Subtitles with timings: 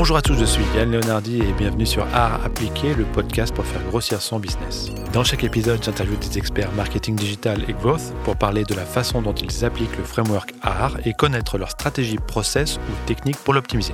[0.00, 3.66] Bonjour à tous, je suis Yann Leonardi et bienvenue sur Art Appliqué, le podcast pour
[3.66, 4.88] faire grossir son business.
[5.12, 9.20] Dans chaque épisode, j'interviewe des experts marketing digital et growth pour parler de la façon
[9.20, 13.92] dont ils appliquent le framework Art et connaître leur stratégie, process ou technique pour l'optimiser.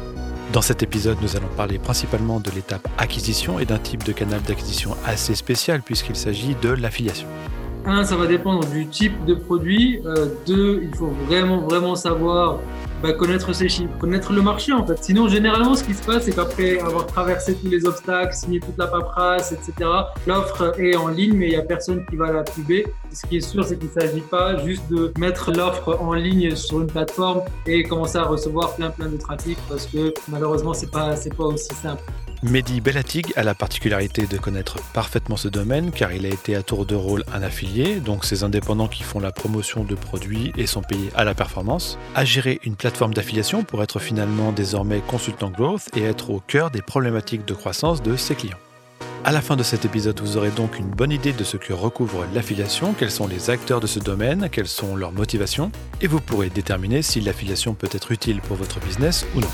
[0.53, 4.41] Dans cet épisode, nous allons parler principalement de l'étape acquisition et d'un type de canal
[4.43, 7.27] d'acquisition assez spécial puisqu'il s'agit de l'affiliation.
[7.87, 10.01] Un, ça va dépendre du type de produit.
[10.05, 12.59] Euh, deux, il faut vraiment, vraiment savoir
[13.01, 15.05] bah, connaître ses chiffres, connaître le marché en fait.
[15.05, 18.77] Sinon, généralement, ce qui se passe, c'est qu'après avoir traversé tous les obstacles, signé toute
[18.77, 19.89] la paperasse, etc.,
[20.27, 22.87] l'offre est en ligne, mais il n'y a personne qui va la puber.
[23.13, 26.57] Ce qui est sûr, c'est qu'il ne s'agit pas juste de mettre l'offre en ligne
[26.57, 31.15] sur une plateforme et commencer à recevoir plein plein de trafic parce que malheureusement, pas
[31.15, 32.03] c'est pas aussi simple.
[32.43, 36.63] Mehdi Bellatig a la particularité de connaître parfaitement ce domaine car il a été à
[36.63, 40.67] tour de rôle un affilié, donc ces indépendants qui font la promotion de produits et
[40.67, 45.51] sont payés à la performance, a géré une plateforme d'affiliation pour être finalement désormais consultant
[45.51, 48.59] growth et être au cœur des problématiques de croissance de ses clients.
[49.25, 51.73] À la fin de cet épisode, vous aurez donc une bonne idée de ce que
[51.73, 56.21] recouvre l'affiliation, quels sont les acteurs de ce domaine, quelles sont leurs motivations, et vous
[56.21, 59.49] pourrez déterminer si l'affiliation peut être utile pour votre business ou non.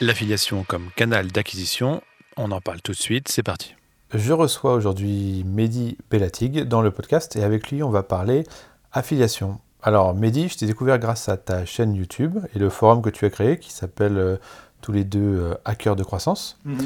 [0.00, 2.02] L'affiliation comme canal d'acquisition,
[2.36, 3.74] on en parle tout de suite, c'est parti.
[4.14, 8.44] Je reçois aujourd'hui Mehdi Bellatig dans le podcast et avec lui on va parler
[8.92, 9.58] affiliation.
[9.82, 13.24] Alors Mehdi, je t'ai découvert grâce à ta chaîne YouTube et le forum que tu
[13.24, 14.36] as créé qui s'appelle euh,
[14.82, 16.60] tous les deux euh, Hackers de croissance.
[16.64, 16.78] Mhm.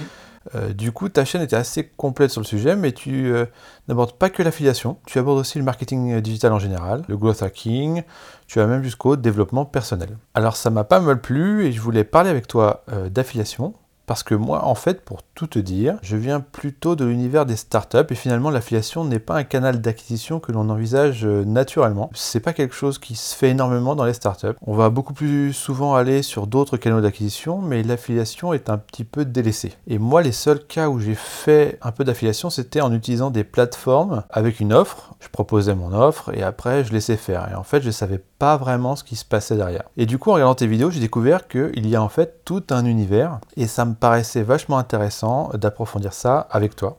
[0.54, 3.46] Euh, du coup, ta chaîne était assez complète sur le sujet, mais tu euh,
[3.88, 8.02] n'abordes pas que l'affiliation, tu abordes aussi le marketing digital en général, le growth hacking,
[8.46, 10.18] tu vas même jusqu'au développement personnel.
[10.34, 13.74] Alors ça m'a pas mal plu et je voulais parler avec toi euh, d'affiliation,
[14.12, 17.56] parce que moi, en fait, pour tout te dire, je viens plutôt de l'univers des
[17.56, 22.10] startups et finalement l'affiliation n'est pas un canal d'acquisition que l'on envisage euh, naturellement.
[22.12, 24.52] C'est pas quelque chose qui se fait énormément dans les startups.
[24.66, 29.04] On va beaucoup plus souvent aller sur d'autres canaux d'acquisition, mais l'affiliation est un petit
[29.04, 29.72] peu délaissée.
[29.86, 33.44] Et moi, les seuls cas où j'ai fait un peu d'affiliation, c'était en utilisant des
[33.44, 35.14] plateformes avec une offre.
[35.20, 37.48] Je proposais mon offre et après je laissais faire.
[37.50, 39.84] Et en fait, je savais pas vraiment ce qui se passait derrière.
[39.96, 42.64] Et du coup, en regardant tes vidéos, j'ai découvert qu'il y a en fait tout
[42.68, 46.98] un univers et ça me paraissait vachement intéressant d'approfondir ça avec toi.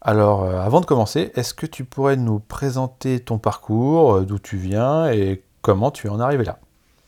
[0.00, 4.40] Alors, euh, avant de commencer, est-ce que tu pourrais nous présenter ton parcours, euh, d'où
[4.40, 6.58] tu viens et comment tu en es arrivé là?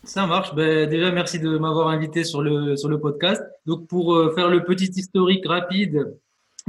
[0.05, 0.55] Ça marche.
[0.55, 3.43] Ben, déjà, merci de m'avoir invité sur le, sur le podcast.
[3.67, 6.17] Donc, pour euh, faire le petit historique rapide,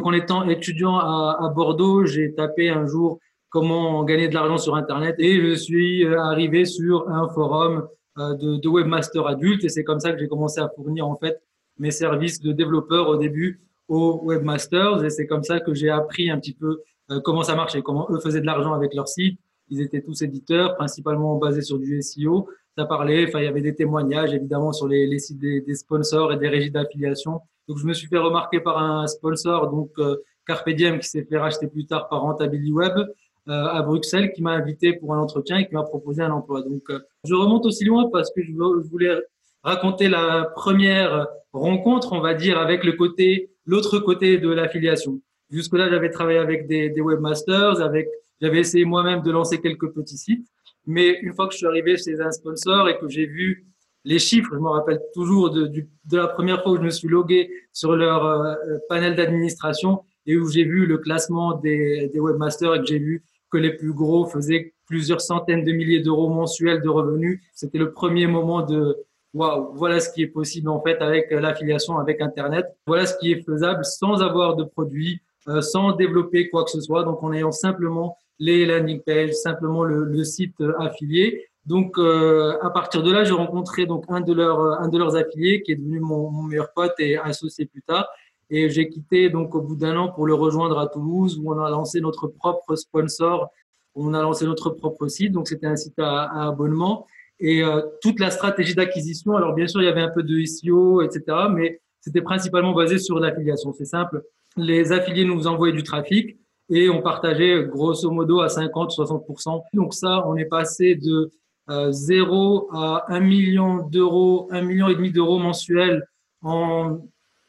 [0.02, 3.20] en étant étudiant à, Bordeaux, j'ai tapé un jour
[3.50, 7.88] comment gagner de l'argent sur Internet et je suis arrivé sur un forum
[8.18, 11.40] de webmaster adulte et c'est comme ça que j'ai commencé à fournir en fait
[11.82, 16.30] mes services de développeur au début aux webmasters et c'est comme ça que j'ai appris
[16.30, 19.40] un petit peu euh, comment ça marchait, comment eux faisaient de l'argent avec leur site.
[19.70, 22.48] Ils étaient tous éditeurs, principalement basés sur du SEO.
[22.78, 26.38] Ça parlait, enfin, il y avait des témoignages évidemment sur les, sites des, sponsors et
[26.38, 27.42] des régies d'affiliation.
[27.68, 31.24] Donc, je me suis fait remarquer par un sponsor, donc euh, Carpe Diem, qui s'est
[31.24, 33.08] fait racheter plus tard par Rentability Web euh,
[33.48, 36.62] à Bruxelles, qui m'a invité pour un entretien et qui m'a proposé un emploi.
[36.62, 39.18] Donc, euh, je remonte aussi loin parce que je voulais
[39.64, 45.22] raconter la première rencontre, on va dire, avec le côté, l'autre côté de l'affiliation.
[45.50, 48.08] Jusque-là, j'avais travaillé avec des, des webmasters, avec,
[48.40, 50.48] j'avais essayé moi-même de lancer quelques petits sites.
[50.88, 53.68] Mais une fois que je suis arrivé chez un sponsor et que j'ai vu
[54.04, 57.08] les chiffres, je me rappelle toujours de, de, la première fois où je me suis
[57.08, 58.56] logué sur leur euh,
[58.90, 63.24] panel d'administration et où j'ai vu le classement des, des webmasters et que j'ai vu
[63.52, 67.42] que les plus gros faisaient plusieurs centaines de milliers d'euros mensuels de revenus.
[67.54, 68.98] C'était le premier moment de,
[69.34, 72.66] waouh, voilà ce qui est possible en fait avec l'affiliation avec Internet.
[72.86, 76.82] Voilà ce qui est faisable sans avoir de produits, euh, sans développer quoi que ce
[76.82, 77.04] soit.
[77.04, 81.46] Donc en ayant simplement les landing pages, simplement le, le site affilié.
[81.66, 85.16] Donc euh, à partir de là, j'ai rencontré donc un de leurs un de leurs
[85.16, 88.08] affiliés qui est devenu mon, mon meilleur pote et associé plus tard.
[88.50, 91.60] Et j'ai quitté donc au bout d'un an pour le rejoindre à Toulouse où on
[91.60, 93.50] a lancé notre propre sponsor,
[93.96, 95.32] on a lancé notre propre site.
[95.32, 97.08] Donc c'était un site à, à abonnement
[97.42, 99.36] et euh, toute la stratégie d'acquisition.
[99.36, 102.98] Alors bien sûr, il y avait un peu de SEO, etc., mais c'était principalement basé
[102.98, 103.74] sur l'affiliation.
[103.74, 104.24] C'est simple.
[104.56, 106.38] Les affiliés nous envoyaient du trafic
[106.70, 109.64] et on partageait grosso modo à 50-60%.
[109.74, 111.32] Donc ça, on est passé de
[111.70, 116.06] euh, 0 à 1 million d'euros, 1 million et demi d'euros mensuels
[116.42, 117.02] en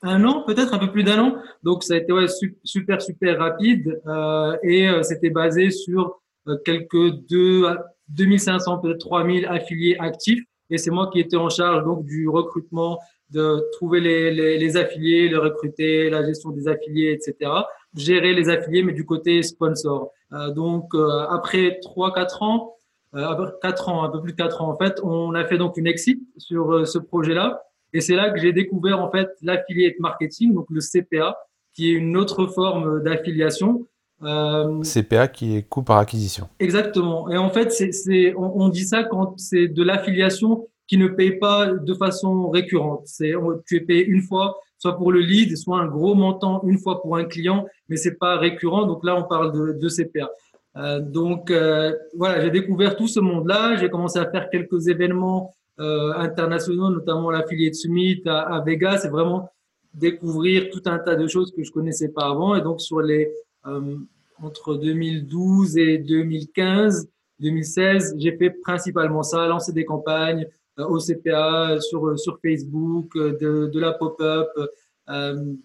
[0.02, 1.36] un an, peut-être un peu plus d'un an.
[1.62, 2.26] Donc ça a été ouais,
[2.64, 6.21] super, super rapide euh, et euh, c'était basé sur
[6.64, 7.66] quelques deux
[8.08, 10.42] 2500, peut-être 3000 affiliés actifs.
[10.70, 12.98] Et c'est moi qui étais en charge donc du recrutement,
[13.30, 17.50] de trouver les, les, les, affiliés, les recruter, la gestion des affiliés, etc.
[17.94, 20.10] Gérer les affiliés, mais du côté sponsor.
[20.32, 22.74] Euh, donc euh, après 3-4 ans,
[23.14, 25.76] euh, 4 ans, un peu plus de 4 ans en fait, on a fait donc
[25.76, 27.62] une exit sur euh, ce projet-là.
[27.92, 31.36] Et c'est là que j'ai découvert en fait l'affiliate marketing, donc le CPA,
[31.74, 33.86] qui est une autre forme d'affiliation.
[34.24, 36.48] Euh, CPA qui est coût par acquisition.
[36.60, 37.28] Exactement.
[37.30, 41.38] Et en fait, c'est, on, on, dit ça quand c'est de l'affiliation qui ne paye
[41.38, 43.02] pas de façon récurrente.
[43.06, 43.32] C'est,
[43.66, 47.00] tu es payé une fois, soit pour le lead, soit un gros montant une fois
[47.02, 48.86] pour un client, mais c'est pas récurrent.
[48.86, 50.30] Donc là, on parle de, de CPA.
[50.76, 53.76] Euh, donc euh, voilà, j'ai découvert tout ce monde-là.
[53.76, 58.98] J'ai commencé à faire quelques événements euh, internationaux, notamment l'affiliate summit à, à Vegas.
[58.98, 59.50] C'est vraiment
[59.94, 62.54] découvrir tout un tas de choses que je connaissais pas avant.
[62.54, 63.30] Et donc sur les
[63.64, 67.08] entre 2012 et 2015,
[67.40, 70.46] 2016, j'ai fait principalement ça, lancer des campagnes
[70.78, 74.48] euh, au CPA, sur sur Facebook, de, la pop-up,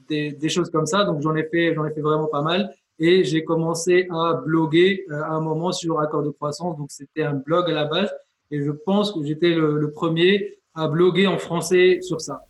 [0.10, 1.04] des, choses comme ça.
[1.06, 5.22] Donc j'en ai fait, ai fait vraiment pas mal et j'ai commencé à bloguer euh,
[5.24, 6.78] à un moment sur Accord de croissance.
[6.78, 8.14] Donc c'était un blog à la base
[8.52, 12.46] et je pense que j'étais le, premier à bloguer en français sur ça.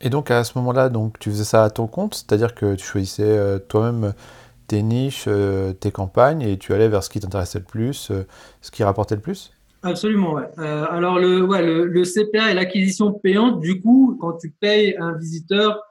[0.00, 2.84] Et donc à ce moment-là, donc tu faisais ça à ton compte, c'est-à-dire que tu
[2.84, 4.12] choisissais euh, toi-même
[4.66, 8.12] tes niches, euh, tes campagnes et tu allais vers ce qui t'intéressait le plus,
[8.60, 9.52] ce qui rapportait le plus?
[9.82, 10.48] Absolument, ouais.
[10.58, 15.82] alors le, ouais, le, CPA et l'acquisition payante, du coup, quand tu payes un visiteur,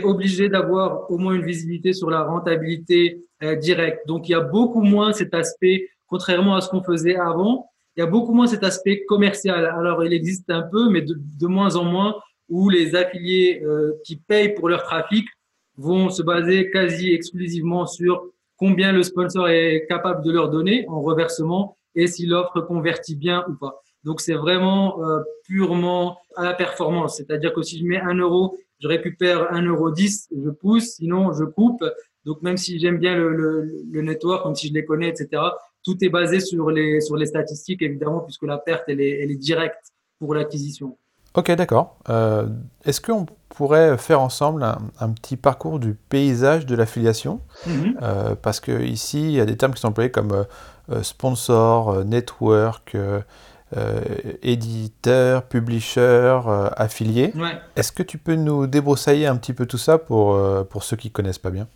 [0.00, 4.06] obligé d'avoir au moins une visibilité sur la rentabilité euh, directe.
[4.06, 8.00] Donc, il y a beaucoup moins cet aspect, contrairement à ce qu'on faisait avant, il
[8.00, 9.66] y a beaucoup moins cet aspect commercial.
[9.66, 12.14] Alors, il existe un peu, mais de, moins en moins,
[12.48, 15.26] où les affiliés euh, qui payent pour leur trafic
[15.76, 18.24] vont se baser quasi exclusivement sur
[18.56, 23.44] combien le sponsor est capable de leur donner en reversement et si l'offre convertit bien
[23.48, 23.82] ou pas.
[24.04, 28.56] Donc c'est vraiment euh, purement à la performance, c'est-à-dire que si je mets un euro
[28.82, 31.84] je récupère 1,10€, je pousse, sinon je coupe.
[32.24, 35.40] Donc même si j'aime bien le, le, le, network, comme si je les connais, etc.,
[35.84, 39.30] tout est basé sur les, sur les statistiques, évidemment, puisque la perte, elle est, elle
[39.30, 40.98] est directe pour l'acquisition.
[41.34, 41.96] Ok, d'accord.
[42.10, 42.46] Euh,
[42.84, 47.94] Est-ce qu'on pourrait faire ensemble un, un, petit parcours du paysage de l'affiliation mm -hmm.
[48.02, 51.90] euh, Parce que ici, il y a des termes qui sont employés comme euh, sponsor,
[51.90, 52.96] euh, network,
[54.42, 56.40] éditeur, publisher,
[56.76, 57.32] affilié.
[57.34, 57.56] Ouais.
[57.74, 60.26] Est-ce que tu peux nous débroussailler un petit peu tout ça pour,
[60.70, 61.66] pour ceux qui ne connaissent pas bien?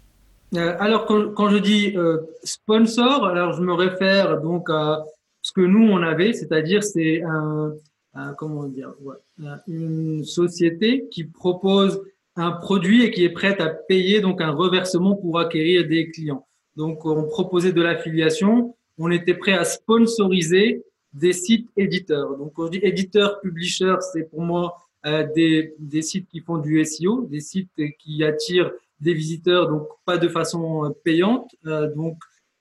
[0.84, 1.96] Alors, quand, quand, je dis
[2.44, 5.04] sponsor, alors je me réfère donc à
[5.40, 7.72] ce que nous, on avait, c'est-à-dire c'est un,
[8.12, 9.16] un, comment dire, ouais,
[9.66, 12.00] une société qui propose
[12.36, 16.46] un produit et qui est prête à payer donc un reversement pour acquérir des clients.
[16.76, 20.84] Donc, on proposait de l'affiliation, on était prêt à sponsoriser
[21.14, 22.36] des sites éditeurs.
[22.36, 26.58] Donc, quand je dis éditeur, publisher, c'est pour moi euh, des, des sites qui font
[26.58, 31.54] du SEO, des sites qui attirent des visiteurs, donc pas de façon euh, payante.
[31.66, 32.18] Euh, donc,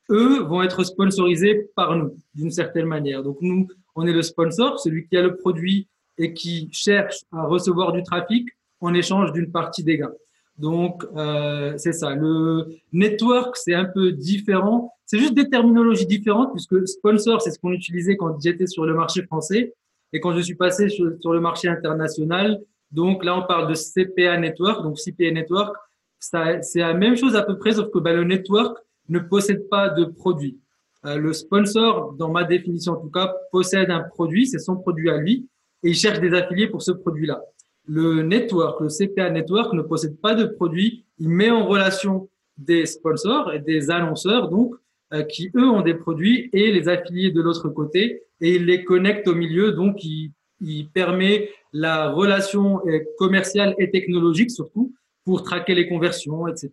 [0.10, 3.24] eux vont être sponsorisés par nous, d'une certaine manière.
[3.24, 5.88] Donc, nous, on est le sponsor, celui qui a le produit
[6.18, 8.48] et qui cherche à recevoir du trafic
[8.82, 10.14] en échange d'une partie des gains.
[10.58, 12.16] Donc, euh, c'est ça.
[12.16, 14.94] Le network, c'est un peu différent.
[15.06, 18.94] C'est juste des terminologies différentes puisque sponsor, c'est ce qu'on utilisait quand j'étais sur le
[18.94, 19.74] marché français
[20.14, 22.62] et quand je suis passé sur, le marché international.
[22.92, 24.82] Donc là, on parle de CPA Network.
[24.84, 25.76] Donc CPA Network,
[26.20, 28.78] c'est la même chose à peu près, sauf que bah, le network
[29.10, 30.58] ne possède pas de produit.
[31.06, 35.10] Euh, le sponsor, dans ma définition en tout cas, possède un produit, c'est son produit
[35.10, 35.48] à lui,
[35.86, 37.44] et il cherche des affiliés pour ce produit-là.
[37.88, 41.06] Le network, le CPA Network ne possède pas de produit.
[41.20, 42.28] Il met en relation
[42.58, 44.74] des sponsors et des annonceurs, donc,
[45.14, 48.84] euh, qui eux ont des produits et les affiliés de l'autre côté et il les
[48.84, 49.74] connecte au milieu.
[49.74, 54.92] Donc, il, il permet la relation euh, commerciale et technologique surtout
[55.24, 56.72] pour traquer les conversions, etc.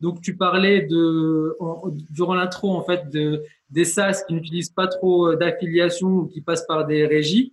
[0.00, 4.86] Donc, tu parlais de, en, durant l'intro, en fait, de, des SaaS qui n'utilisent pas
[4.86, 7.52] trop euh, d'affiliation ou qui passent par des régies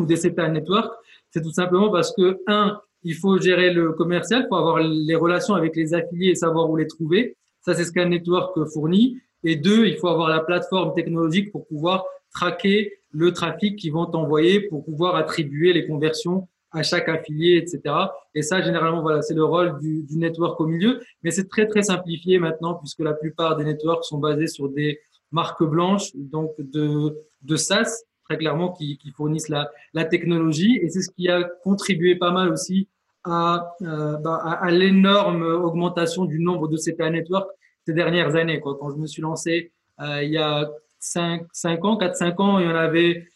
[0.00, 0.92] ou des Network.
[1.30, 5.14] C'est tout simplement parce que, un, il faut gérer le commercial, il faut avoir les
[5.14, 7.36] relations avec les affiliés et savoir où les trouver.
[7.62, 9.18] Ça, c'est ce qu'un network fournit.
[9.44, 14.10] Et deux, il faut avoir la plateforme technologique pour pouvoir traquer le trafic qu'ils vont
[14.14, 17.94] envoyer, pour pouvoir attribuer les conversions à chaque affilié, etc.
[18.34, 21.00] Et ça, généralement, voilà, c'est le rôle du, du, network au milieu.
[21.22, 25.00] Mais c'est très, très simplifié maintenant, puisque la plupart des networks sont basés sur des
[25.32, 30.78] marques blanches, donc de, de SaaS, très clairement, qui, fournissent la, technologie.
[30.82, 32.86] Et c'est ce qui a contribué pas mal aussi
[33.24, 37.50] à, euh, bah, l'énorme augmentation du nombre de CPA networks
[37.84, 38.60] ces dernières années.
[38.60, 38.76] Quoi.
[38.78, 40.70] Quand je me suis lancé euh, il y a
[41.00, 43.26] 5, 5 ans, 4-5 ans, il y en avait,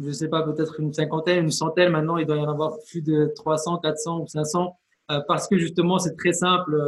[0.00, 1.90] je ne sais pas, peut-être une cinquantaine, une centaine.
[1.90, 4.76] Maintenant, il doit y en avoir plus de 300, 400 ou 500
[5.10, 6.80] euh, parce que justement, c'est très simple.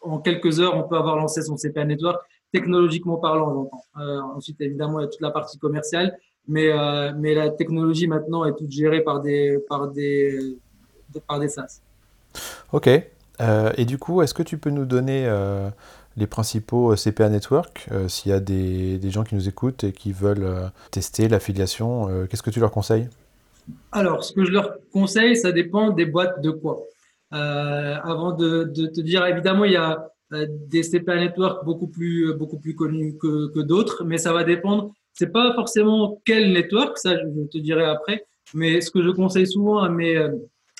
[0.00, 2.20] En quelques heures, on peut avoir lancé son CPA network,
[2.52, 4.34] technologiquement parlant, j'entends.
[4.34, 8.44] ensuite, évidemment, il y a toute la partie commerciale mais, euh, mais la technologie maintenant
[8.44, 10.56] est toute gérée par des, par des,
[11.26, 11.80] par des SaaS.
[12.72, 12.88] Ok.
[12.88, 15.30] et du coup, est-ce que tu peux nous donner
[16.16, 20.12] les principaux CPA Network S'il y a des, des, gens qui nous écoutent et qui
[20.12, 23.08] veulent tester l'affiliation, qu'est-ce que tu leur conseilles?
[23.92, 26.82] Alors, ce que je leur conseille, ça dépend des boîtes de quoi.
[27.30, 32.58] avant de, de, te dire, évidemment, il y a des CPA Network beaucoup plus, beaucoup
[32.58, 37.16] plus connus que, que d'autres, mais ça va dépendre c'est pas forcément quel network, ça
[37.16, 40.16] je te dirai après, mais ce que je conseille souvent à mes,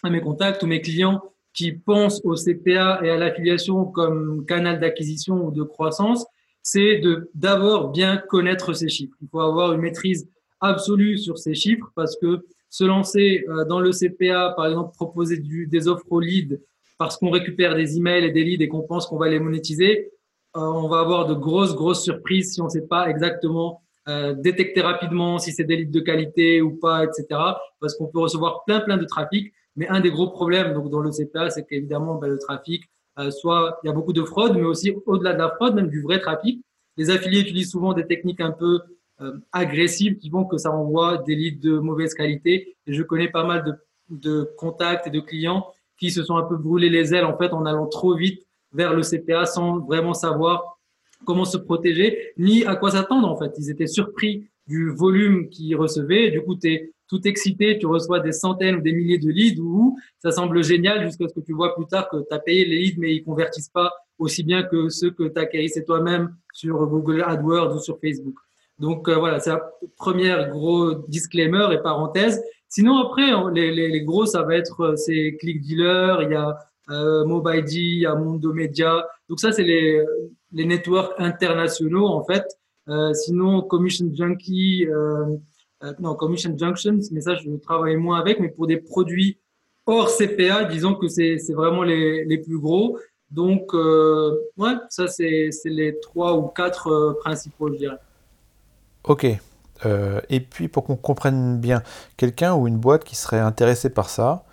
[0.03, 1.23] à mes contacts ou mes clients
[1.55, 6.27] qui pensent au CPA et à l'affiliation comme canal d'acquisition ou de croissance,
[6.63, 9.17] c'est de d'abord bien connaître ces chiffres.
[9.23, 10.29] Il faut avoir une maîtrise
[10.61, 15.39] absolue sur ces chiffres parce que se lancer euh, dans le CPA, par exemple, proposer
[15.39, 16.59] du, des offres aux leads
[16.99, 20.11] parce qu'on récupère des emails et des leads et qu'on pense qu'on va les monétiser,
[20.57, 24.35] euh, on va avoir de grosses, grosses surprises si on ne sait pas exactement euh,
[24.35, 27.27] détecter rapidement si c'est des leads de qualité ou pas, etc.
[27.81, 29.53] Parce qu'on peut recevoir plein, plein de trafic.
[29.75, 32.85] Mais un des gros problèmes donc, dans le CPA, c'est qu'évidemment, ben, le trafic,
[33.19, 35.89] euh, soit il y a beaucoup de fraude, mais aussi au-delà de la fraude, même
[35.89, 36.63] du vrai trafic.
[36.97, 38.81] Les affiliés utilisent souvent des techniques un peu
[39.21, 42.77] euh, agressives qui font que ça envoie des leads de mauvaise qualité.
[42.87, 43.75] Et je connais pas mal de,
[44.09, 45.67] de contacts et de clients
[45.99, 48.95] qui se sont un peu brûlés les ailes en fait en allant trop vite vers
[48.95, 50.76] le CPA sans vraiment savoir
[51.27, 53.53] comment se protéger, ni à quoi s'attendre en fait.
[53.59, 56.31] Ils étaient surpris du volume qu'ils recevaient.
[56.31, 59.61] Du coup, tu es tout excité, tu reçois des centaines ou des milliers de leads
[59.61, 62.65] ou ça semble génial jusqu'à ce que tu vois plus tard que tu as payé
[62.65, 66.85] les leads mais ils convertissent pas aussi bien que ceux que tu acquérissais toi-même sur
[66.87, 68.37] Google AdWords ou sur Facebook.
[68.79, 72.43] Donc euh, voilà, c'est la première gros disclaimer et parenthèse.
[72.69, 76.59] Sinon après, les, les, gros, ça va être euh, ces click dealers, il y a
[76.91, 79.07] euh, MobileD, il y a Mondo Media.
[79.29, 80.05] Donc ça, c'est les,
[80.53, 82.45] les networks internationaux en fait.
[82.89, 85.37] Euh, sinon, Commission Junkie, euh,
[85.83, 89.39] euh, non, Commission Junctions, mais ça, je travaille moins avec, mais pour des produits
[89.87, 92.99] hors CPA, disons que c'est vraiment les, les plus gros.
[93.31, 97.99] Donc, ouais, ça, c'est les trois ou quatre principaux, je dirais.
[99.05, 99.27] Ok.
[100.29, 101.83] Et puis, pour qu'on comprenne bien,
[102.17, 104.45] quelqu'un ou une boîte qui serait intéressée par ça,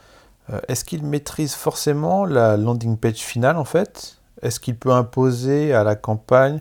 [0.68, 4.20] est-ce qu'il maîtrise forcément la landing page finale, en fait?
[4.44, 6.60] Est-ce qu'il peut imposer à la campagne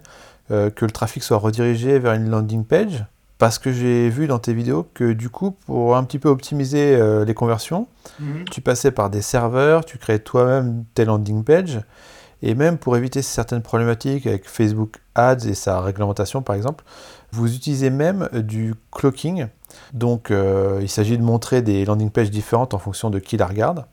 [0.50, 3.04] euh, que le trafic soit redirigé vers une landing page?
[3.38, 6.94] Parce que j'ai vu dans tes vidéos que du coup, pour un petit peu optimiser
[6.94, 7.88] euh, les conversions,
[8.20, 8.44] mhm.
[8.50, 11.80] tu passais par des serveurs, tu créais toi-même tes landing pages.
[12.44, 16.84] Et même pour éviter certaines problématiques avec Facebook Ads et sa réglementation par exemple,
[17.32, 19.46] vous utilisez même du clocking.
[19.92, 23.46] Donc euh, il s'agit de montrer des landing pages différentes en fonction de qui la
[23.46, 23.86] regarde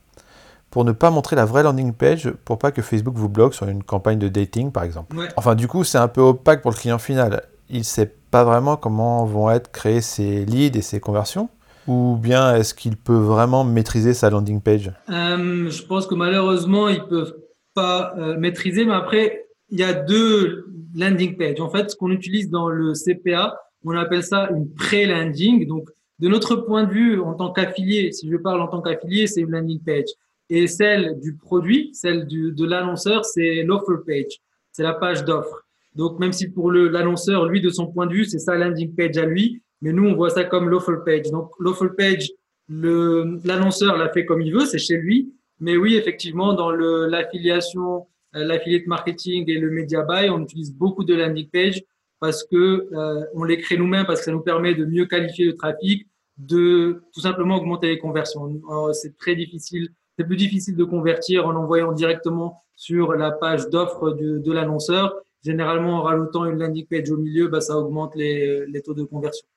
[0.72, 3.68] pour ne pas montrer la vraie landing page pour pas que Facebook vous bloque sur
[3.68, 5.16] une campagne de dating par exemple.
[5.36, 7.44] Enfin du coup c'est un peu opaque pour le client final.
[7.70, 11.50] Il sait pas vraiment comment vont être créés ses leads et ses conversions
[11.88, 14.92] ou bien est-ce qu'il peut vraiment maîtriser sa landing page?
[15.10, 17.36] Euh, Je pense que malheureusement ils peuvent
[17.74, 21.60] pas euh, maîtriser mais après il y a deux landing pages.
[21.62, 26.28] En fait ce qu'on utilise dans le CPA on appelle ça une pré-landing donc de
[26.28, 29.52] notre point de vue en tant qu'affilié, si je parle en tant qu'affilié, c'est une
[29.52, 30.10] landing page.
[30.50, 34.40] Et celle du produit, celle du, de l'annonceur, c'est l'offer page.
[34.72, 35.66] C'est la page d'offre.
[35.96, 39.18] Donc, même si pour l'annonceur, lui, de son point de vue, c'est sa landing page
[39.18, 41.30] à lui, mais nous, on voit ça comme l'offer page.
[41.32, 42.32] Donc, l'offer page,
[42.70, 45.34] l'annonceur l'a fait comme il veut, c'est chez lui.
[45.60, 51.04] Mais oui, effectivement, dans l'affiliation, euh, l'affiliate marketing et le media buy, on utilise beaucoup
[51.04, 51.84] de landing page
[52.20, 55.46] parce que euh, on les crée nous-mêmes parce que ça nous permet de mieux qualifier
[55.46, 58.62] le trafic, de tout simplement augmenter les conversions.
[58.94, 64.12] C'est très difficile c'est plus difficile de convertir en envoyant directement sur la page d'offre
[64.12, 65.16] de, l'annonceur.
[65.46, 69.48] Généralement, en rajoutant une landing page au milieu, bah, ça augmente les, taux de conversion.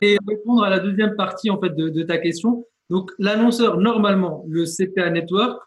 [0.00, 2.64] Et répondre à la deuxième partie en fait de, ta question.
[2.88, 5.60] Donc, l'annonceur, normalement, le CPA Network,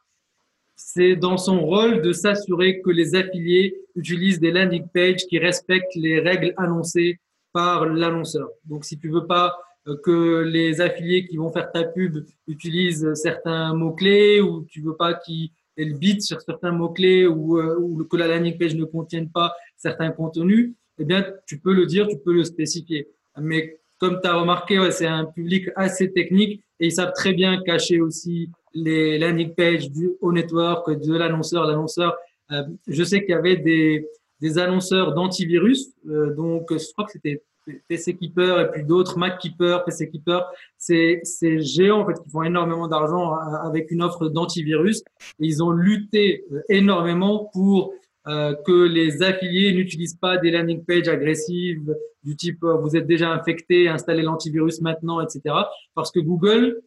[0.76, 5.94] c'est dans son rôle de s'assurer que les affiliés utilisent des landing pages qui respectent
[5.94, 7.20] les règles annoncées
[7.54, 8.50] par l'annonceur.
[8.66, 9.56] Donc, si tu veux pas
[10.04, 15.14] que les affiliés qui vont faire ta pub utilisent certains mots-clés ou tu veux pas
[15.16, 19.54] qu'ils bit sur certains mots-clés ou, euh, ou, que la landing page ne contienne pas
[19.78, 23.08] certains contenus, eh bien, tu peux le dire, tu peux le spécifier.
[23.40, 27.34] Mais comme tu as remarqué, ouais, c'est un public assez technique et ils savent très
[27.34, 31.66] bien cacher aussi les landing pages du au network, de l'annonceur.
[31.66, 32.16] L'annonceur,
[32.52, 34.08] euh, je sais qu'il y avait des,
[34.40, 37.44] des annonceurs d'antivirus, donc je crois que c'était
[37.88, 42.30] PC Keeper et puis d'autres, Mac Keeper, PC Keeper, c'est ces géants en fait qui
[42.30, 45.04] font énormément d'argent euh, avec une offre d'antivirus.
[45.40, 47.94] Ils ont lutté euh, énormément pour
[48.28, 53.32] euh, que les affiliés n'utilisent pas des landing pages agressives du type vous êtes déjà
[53.32, 55.56] infecté, installez l'antivirus maintenant, etc.
[55.96, 56.82] Parce que Google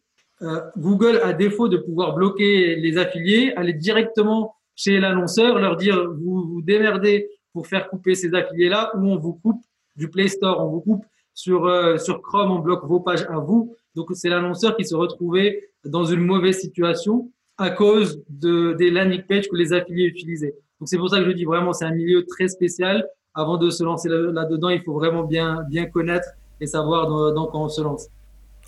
[0.77, 6.45] Google, à défaut de pouvoir bloquer les affiliés, allait directement chez l'annonceur, leur dire vous
[6.45, 9.61] vous démerdez pour faire couper ces affiliés-là ou on vous coupe
[9.95, 13.37] du Play Store, on vous coupe sur, euh, sur Chrome, on bloque vos pages à
[13.37, 13.75] vous.
[13.93, 19.23] Donc c'est l'annonceur qui se retrouvait dans une mauvaise situation à cause de, des landing
[19.23, 20.55] pages que les affiliés utilisaient.
[20.79, 23.07] Donc c'est pour ça que je dis vraiment c'est un milieu très spécial.
[23.33, 26.27] Avant de se lancer là-dedans, il faut vraiment bien, bien connaître
[26.61, 28.07] et savoir dans, dans quoi on se lance.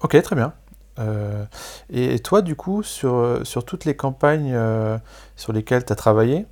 [0.03, 0.53] Ok, très bien.
[0.99, 1.45] Euh,
[1.89, 4.97] et toi, du coup, sur, sur toutes les campagnes euh,
[5.37, 6.45] sur lesquelles tu as travaillé,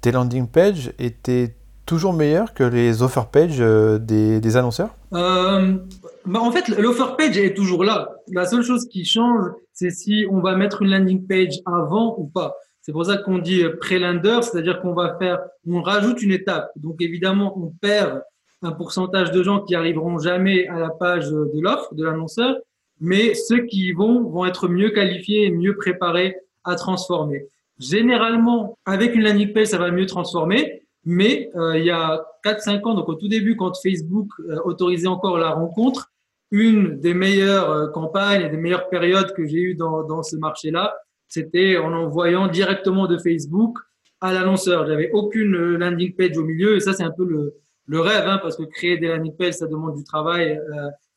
[0.00, 1.54] tes landing pages étaient
[1.92, 4.96] toujours meilleures que les offer pages des, des, annonceurs?
[5.10, 8.08] Bah En fait, l'offer page est toujours là.
[8.28, 12.24] La seule chose qui change, c'est si on va mettre une landing page avant ou
[12.24, 12.54] pas.
[12.80, 16.70] C'est pour ça qu'on dit pré-lender, c'est-à-dire qu'on va faire, on rajoute une étape.
[16.76, 18.22] Donc évidemment, on perd
[18.62, 22.56] un pourcentage de gens qui arriveront jamais à la page de l'offre de l'annonceur,
[23.00, 27.44] mais ceux qui y vont vont être mieux qualifiés et mieux préparés à transformer.
[27.78, 32.82] Généralement, avec une landing page, ça va mieux transformer, mais euh, il y a 4-5
[32.84, 36.12] ans, donc au tout début, quand Facebook euh, autorisait encore la rencontre,
[36.50, 40.36] une des meilleures euh, campagnes et des meilleures périodes que j'ai eues dans, dans ce
[40.36, 40.94] marché-là,
[41.28, 43.78] c'était en envoyant directement de Facebook
[44.20, 44.86] à l'annonceur.
[44.86, 47.54] J'avais aucune landing page au milieu et ça, c'est un peu le,
[47.86, 50.60] le rêve, hein, parce que créer des landing pages, ça demande du travail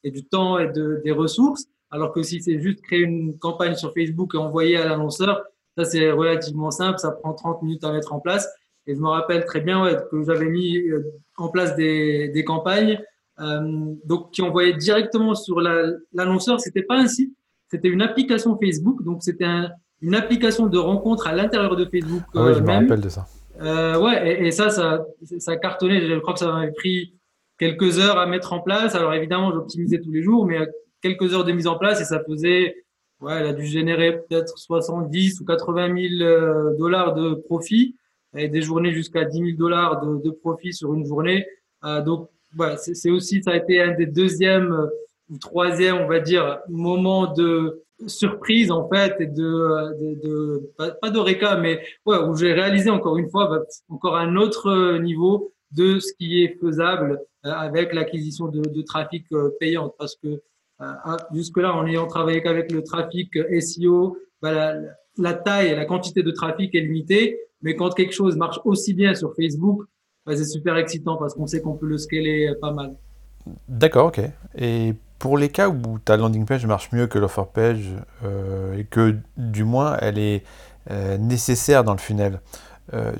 [0.03, 1.65] et du temps et de, des ressources.
[1.91, 5.43] Alors que si c'est juste créer une campagne sur Facebook et envoyer à l'annonceur,
[5.77, 8.47] ça c'est relativement simple, ça prend 30 minutes à mettre en place.
[8.87, 11.03] Et je me rappelle très bien que j'avais mis euh,
[11.37, 12.99] en place des, des campagnes
[13.39, 16.59] euh, donc qui envoyaient directement sur l'annonceur.
[16.59, 17.33] c'était pas un site,
[17.69, 19.03] c'était une application Facebook.
[19.03, 19.69] Donc c'était un,
[20.01, 22.23] une application de rencontre à l'intérieur de Facebook.
[22.33, 23.27] Ah oui, je me rappelle de ça.
[23.61, 25.05] Euh, ouais, et, et, ça, ça,
[25.39, 26.01] ça cartonnait.
[26.01, 27.15] Je crois que ça m'avait pris
[27.57, 28.95] quelques heures à mettre en place.
[28.95, 30.59] Alors évidemment, j'optimisais tous les jours, mais
[31.01, 32.75] quelques heures de mise en place et ça faisait,
[33.21, 37.95] ouais, elle a dû générer peut-être 70 ou 80 000 euh, dollars de profit
[38.35, 41.45] et des journées jusqu'à 10 000 dollars de, de, profit sur une journée.
[41.83, 44.87] Euh, donc, voilà, c'est aussi, ça a été un des deuxièmes euh,
[45.29, 51.23] ou troisième, on va dire, moments de surprise en fait et de, de, de pas,
[51.23, 55.99] réca, mais ouais, où j'ai réalisé encore une fois bah, encore un autre niveau de
[55.99, 59.25] ce qui est faisable avec l'acquisition de, de, trafic
[59.59, 60.41] payant parce que
[60.81, 64.73] euh, ah, jusque-là, en ayant travaillé qu'avec le trafic SEO, bah,
[65.43, 67.39] taille et la quantité de trafic est limitée.
[67.61, 69.83] Mais quand quelque chose marche aussi bien sur Facebook,
[70.25, 72.95] bah, c'est super excitant parce qu'on sait qu'on peut le scaler pas mal.
[73.67, 74.21] D'accord, ok.
[74.57, 77.91] Et pour les cas où ta landing page marche mieux que l'offer page
[78.23, 80.43] euh, et que du moins elle est
[80.91, 82.41] euh, nécessaire dans le funnel,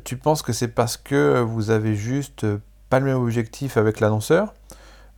[0.05, 2.45] tu penses que c'est parce que vous avez juste
[2.89, 4.53] pas le même objectif avec l'annonceur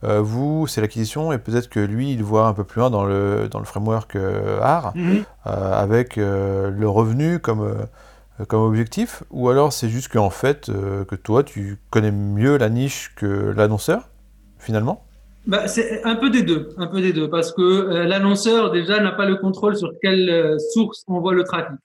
[0.04, 3.04] euh, vous, c'est l'acquisition, et peut-être que lui, il voit un peu plus loin dans
[3.04, 5.24] le, dans le framework euh, art, mhm.
[5.46, 7.74] euh, avec le revenu comme,
[8.46, 10.70] comme objectif, ou alors c'est juste qu'en fait,
[11.08, 14.08] que toi, tu connais mieux la niche que l'annonceur,
[14.58, 15.04] finalement?
[15.46, 19.12] Bah, c'est un peu des deux, un peu des deux, parce que l'annonceur déjà n'a
[19.12, 21.76] pas le contrôle sur quelle source envoie le trafic.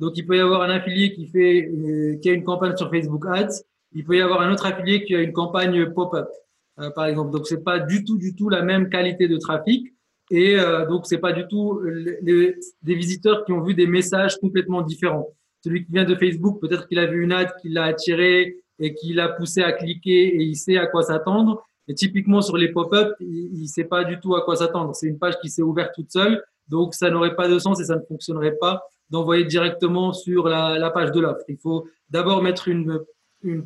[0.00, 1.70] Donc il peut y avoir un affilié qui fait
[2.22, 3.60] qui a une campagne sur Facebook Ads,
[3.92, 6.28] il peut y avoir un autre affilié qui a une campagne pop-up.
[6.80, 7.30] Euh, par exemple.
[7.30, 9.92] Donc c'est pas du tout, du tout la même qualité de trafic.
[10.30, 11.80] Et euh, donc c'est pas du tout
[12.22, 15.28] les, des visiteurs qui ont vu des messages complètement différents.
[15.62, 18.94] Celui qui vient de Facebook, peut-être qu'il a vu une ad qui l'a attiré et
[18.94, 21.62] qui l'a poussé à cliquer et il sait à quoi s'attendre.
[21.86, 24.94] Et typiquement sur les pop-up, il, sait pas du tout à quoi s'attendre.
[24.94, 27.84] C'est une page qui s'est ouverte toute seule, donc ça n'aurait pas de sens et
[27.84, 31.44] ça ne fonctionnerait pas d'envoyer directement sur la, page de l'offre.
[31.48, 33.00] Il faut d'abord mettre une,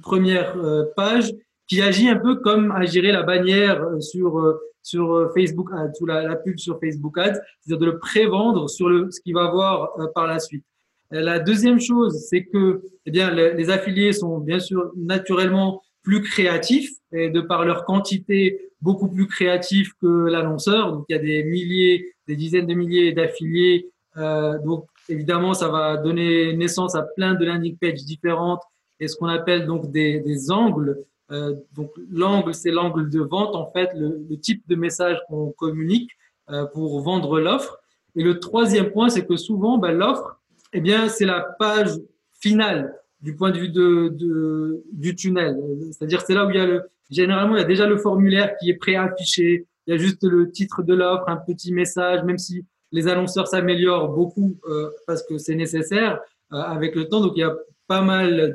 [0.01, 1.33] première euh, page
[1.67, 5.93] qui agit un peu comme agirait la bannière euh, sur euh, sur euh, Facebook Ads
[6.01, 9.35] ou la, la pub sur Facebook Ads, c'est-à-dire de le prévendre sur le ce qu'il
[9.35, 10.65] va voir par la suite.
[11.11, 16.91] La deuxième chose, c'est que eh bien les, affiliés sont bien sûr naturellement plus créatifs
[17.13, 20.93] et de par leur quantité beaucoup plus créatifs que l'annonceur.
[20.93, 23.91] Donc il y a des milliers, des dizaines de milliers d'affiliés.
[24.17, 28.63] Euh, donc évidemment, ça va donner naissance à plein de landing pages différentes
[29.01, 30.99] et ce qu'on appelle donc des, des angles
[31.31, 35.53] euh, donc l'angle, c'est l'angle de vente, en fait, le, le type de message qu'on
[35.53, 36.11] communique
[36.51, 37.79] euh, pour vendre l'offre.
[38.17, 40.41] Et le troisième point, c'est que souvent, ben, l'offre,
[40.73, 41.91] eh bien, c'est la page
[42.33, 45.57] finale du point de vue de, de du tunnel.
[45.93, 48.55] C'est-à-dire, c'est là où il y a le, généralement, il y a déjà le formulaire
[48.59, 49.67] qui est préaffiché.
[49.87, 53.49] Il y a juste le titre de l'offre, un petit message, même si les annonceurs
[53.49, 56.21] s'améliorent beaucoup euh, parce que c'est nécessaire
[56.53, 57.21] euh, avec le temps.
[57.21, 57.57] Donc, il y a
[57.87, 58.55] pas mal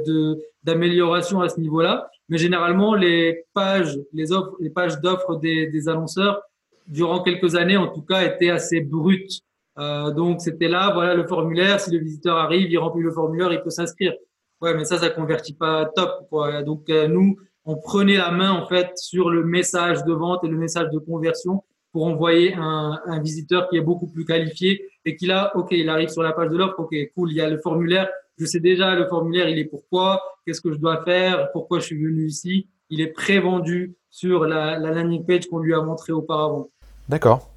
[0.64, 2.10] d'améliorations à ce niveau-là.
[2.30, 6.42] Mais généralement, les pages, les offres, les pages d'offres des, annonceurs,
[6.88, 9.42] durant quelques années, en tout cas, étaient assez brutes.
[9.78, 11.80] donc c'était là, voilà le formulaire.
[11.80, 14.14] Si le visiteur arrive, il remplit le formulaire, il peut s'inscrire.
[14.62, 16.28] Ouais, mais ça, ça convertit pas top.
[16.30, 16.64] Quoi.
[16.64, 20.58] Donc nous, on prenait la main en fait sur le message de vente et le
[20.58, 25.26] message de conversion pour envoyer un, un visiteur qui est beaucoup plus qualifié et qui
[25.26, 27.58] là, ok, il arrive sur la page de l'offre, ok, cool, il y a le
[27.58, 28.10] formulaire,
[28.40, 31.86] je sais déjà le formulaire, il est pourquoi, qu'est-ce que je dois faire, pourquoi je
[31.86, 36.14] suis venu ici, il est pré-vendu sur la, la landing page qu'on lui a montré
[36.14, 36.70] auparavant.
[37.10, 37.50] D'accord.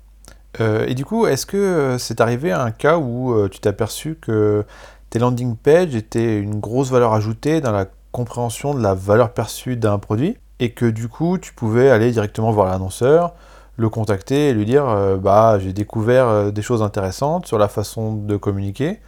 [0.61, 3.61] Euh, et du coup, est-ce que euh, c'est arrivé à un cas où euh, tu
[3.61, 4.65] t'es aperçu que
[5.11, 9.77] tes landing pages étaient une grosse valeur ajoutée dans la compréhension de la valeur perçue
[9.77, 13.35] d'un produit et que du coup, tu pouvais aller directement voir l'annonceur,
[13.77, 14.85] le contacter et lui dire
[15.21, 19.01] bah j'ai découvert des choses intéressantes sur la façon de communiquer.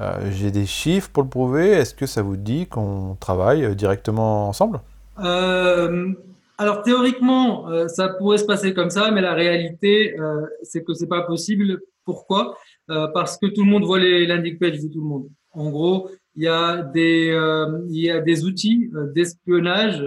[0.00, 1.68] Euh, j'ai des chiffres pour le prouver.
[1.68, 4.80] Est-ce que ça vous dit qu'on travaille directement ensemble?
[5.16, 10.16] Alors théoriquement, ça pourrait se passer comme ça, mais la réalité,
[10.62, 11.80] c'est que c'est pas possible.
[12.04, 12.56] Pourquoi?
[12.86, 15.28] Parce que tout le monde voit les landing pages de tout le monde.
[15.52, 20.04] En gros, il y a il y a des outils d'espionnage,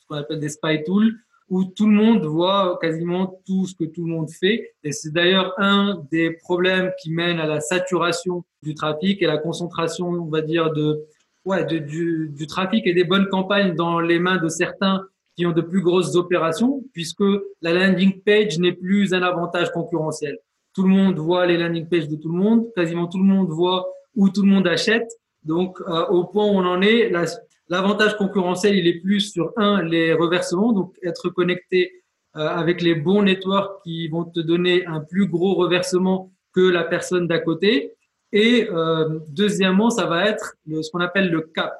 [0.00, 1.12] ce qu'on appelle des spy tools,
[1.48, 4.74] où tout le monde voit quasiment tout ce que tout le monde fait.
[4.82, 9.38] Et c'est d'ailleurs un des problèmes qui mène à la saturation du trafic et la
[9.38, 11.04] concentration, on va dire, de,
[11.44, 15.46] ouais, de, du, du trafic et des bonnes campagnes dans les mains de certains qui
[15.46, 17.24] ont de plus grosses opérations, puisque
[17.60, 20.38] la landing page n'est plus un avantage concurrentiel.
[20.74, 23.48] Tout le monde voit les landing pages de tout le monde, quasiment tout le monde
[23.48, 25.10] voit où tout le monde achète.
[25.42, 27.26] Donc, euh, au point où on en est, la,
[27.68, 32.04] L'avantage concurrentiel, il est plus sur un, les reversements, donc être connecté
[32.36, 36.84] euh, avec les bons networks qui vont te donner un plus gros reversement que la
[36.84, 37.94] personne d'à côté.
[38.32, 41.74] Et euh, deuxièmement, ça va être ce qu'on appelle le cap.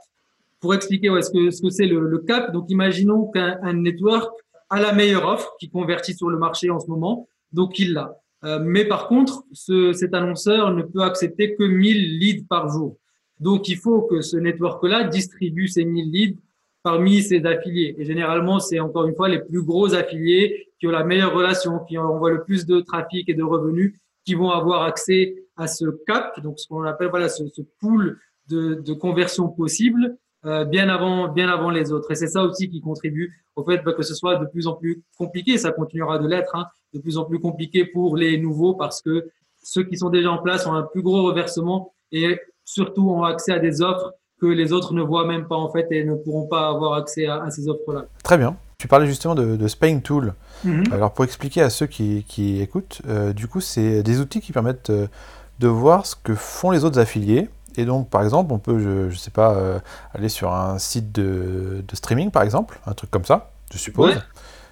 [0.61, 4.33] Pour expliquer ouais, ce que ce que c'est le, le, cap, donc imaginons qu'un network
[4.71, 8.17] a la meilleure offre qui convertit sur le marché en ce moment, donc il l'a.
[8.45, 12.97] Euh, mais par contre, ce, cet annonceur ne peut accepter que 1000 leads par jour.
[13.41, 16.39] Donc, il faut que ce network-là distribue ces 1000 leads
[16.83, 17.95] parmi ses affiliés.
[17.99, 21.79] Et généralement, c'est encore une fois les plus gros affiliés qui ont la meilleure relation,
[21.81, 23.95] qui envoient le plus de trafic et de revenus,
[24.25, 28.19] qui vont avoir accès à ce cap, donc ce qu'on appelle voilà ce, ce pool
[28.49, 32.11] de, de conversion possible, euh, bien avant bien avant les autres.
[32.11, 34.75] Et c'est ça aussi qui contribue au fait bah, que ce soit de plus en
[34.75, 35.57] plus compliqué.
[35.57, 39.31] Ça continuera de l'être, hein, de plus en plus compliqué pour les nouveaux parce que
[39.63, 43.53] ceux qui sont déjà en place ont un plus gros reversement et surtout ont accès
[43.53, 46.47] à des offres que les autres ne voient même pas en fait et ne pourront
[46.47, 48.05] pas avoir accès à, ces offres-là.
[48.23, 48.57] Très bien.
[48.79, 50.35] Tu parlais justement de, de Spying Tool.
[50.65, 50.85] Mhm.
[50.93, 54.53] Alors pour expliquer à ceux qui, qui écoutent, euh, du coup c'est des outils qui
[54.53, 55.07] permettent euh,
[55.61, 57.49] de voir ce que font les autres affiliés.
[57.77, 59.79] Et donc par exemple, on peut, je, ne sais pas, euh,
[60.13, 64.15] aller sur un site de, de, streaming par exemple, un truc comme ça, je suppose.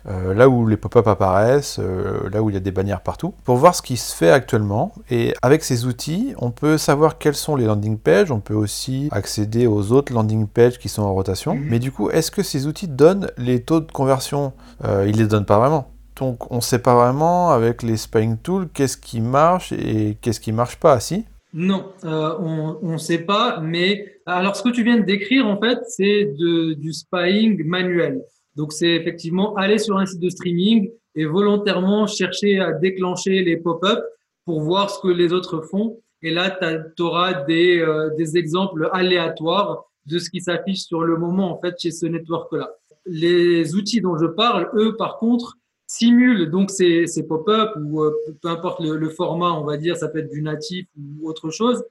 [0.09, 3.35] Euh, là où les pop-up apparaissent, euh, là où il y a des bannières partout,
[3.45, 4.93] pour voir ce qui se fait actuellement.
[5.11, 9.09] Et avec ces outils, on peut savoir quels sont les landing pages, on peut aussi
[9.13, 11.55] accéder aux autres landing pages qui sont en rotation.
[11.55, 11.67] Mhm.
[11.71, 14.53] Mais du coup, est-ce que ces outils donnent les taux de conversion?
[14.85, 15.89] Euh, Ils les donnent pas vraiment.
[16.17, 20.41] Donc on ne sait pas vraiment avec les spying tools qu'est-ce qui marche et qu'est-ce
[20.41, 21.25] qui marche pas, si?
[21.55, 25.79] Non, on ne sait pas, mais alors ce que tu viens de décrire, en fait,
[25.89, 28.23] c'est du spying manuel.
[28.57, 33.57] Donc, c'est effectivement aller sur un site de streaming et volontairement chercher à déclencher les
[33.57, 34.01] pop-up
[34.45, 36.01] pour voir ce que les autres font.
[36.23, 36.57] Et là,
[36.97, 41.61] tu auras des, euh, des exemples aléatoires de ce qui s'affiche sur le moment, en
[41.61, 42.71] fait, chez ce network-là.
[43.07, 48.13] Les outils dont je parle, eux, par contre, simulent donc ces, ces pop-up ou euh,
[48.41, 51.51] peu importe le, le, format, on va dire, ça peut être du natif ou autre
[51.51, 51.85] chose.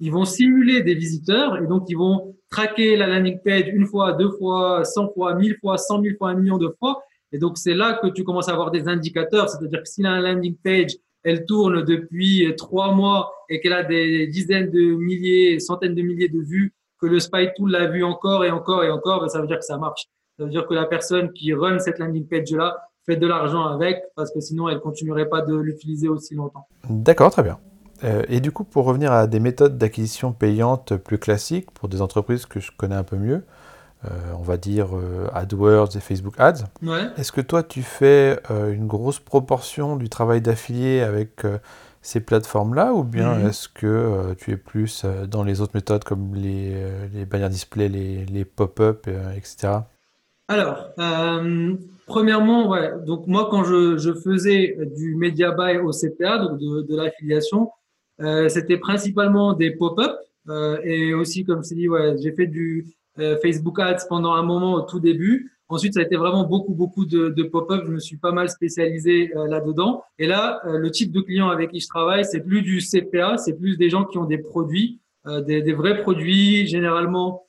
[0.00, 4.12] Ils vont simuler des visiteurs et donc ils vont traquer la landing page une fois,
[4.12, 7.02] deux fois, cent fois, mille fois, cent mille fois, un million de fois.
[7.32, 10.20] Et donc c'est là que tu commences à avoir des indicateurs, c'est-à-dire que si la
[10.20, 15.94] landing page elle tourne depuis trois mois et qu'elle a des dizaines de milliers, centaines
[15.94, 19.20] de milliers de vues, que le spy tool l'a vu encore et encore et encore,
[19.20, 20.04] ben, ça veut dire que ça marche.
[20.38, 23.64] Ça veut dire que la personne qui run cette landing page là fait de l'argent
[23.66, 26.66] avec parce que sinon elle continuerait pas de l'utiliser aussi longtemps.
[26.88, 27.58] D'accord, très bien.
[28.04, 32.02] Euh, et du coup, pour revenir à des méthodes d'acquisition payantes plus classiques, pour des
[32.02, 33.44] entreprises que je connais un peu mieux,
[34.04, 36.64] euh, on va dire euh, AdWords et Facebook Ads,
[37.16, 41.42] est-ce que toi, tu fais une grosse proportion du travail d'affilié avec
[42.02, 43.48] ces plateformes-là, ou bien mhm.
[43.48, 46.74] est-ce que tu es plus dans les autres méthodes comme les,
[47.12, 49.80] les bannières display, les, les pop-up, etc.
[50.48, 50.90] Alors,
[52.06, 56.82] premièrement, ouais, donc moi, quand je, je, faisais du media buy au CPA, donc de,
[56.82, 57.70] de l'affiliation,
[58.20, 60.12] euh, c'était principalement des pop-up
[60.48, 62.86] euh, et aussi, comme je dit, ouais, j'ai fait du
[63.40, 65.50] Facebook Ads pendant un moment au tout début.
[65.68, 67.84] Ensuite, ça a été vraiment beaucoup, beaucoup de, de pop-up.
[67.86, 70.04] Je me suis pas mal spécialisé là-dedans.
[70.18, 73.54] Et là, le type de client avec qui je travaille, c'est plus du CPA, c'est
[73.54, 75.00] plus des gens qui ont des produits,
[75.46, 77.46] des, des, vrais produits, généralement,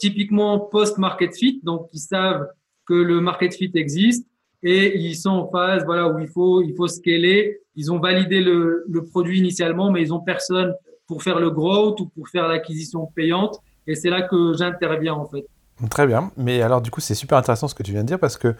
[0.00, 2.48] typiquement post-market fit, donc qui savent
[2.84, 4.26] que le market fit existe
[4.64, 7.60] et ils sont en phase, voilà, où il faut, il faut scaler.
[7.76, 10.74] Ils ont validé le, produit initialement, mais ils ont personne
[11.06, 13.60] pour faire le growth ou pour faire l'acquisition payante.
[13.86, 15.46] Et c'est là que j'interviens en fait.
[15.90, 16.32] Très bien.
[16.38, 18.54] Mais alors du coup, c'est super intéressant ce que tu viens de dire parce que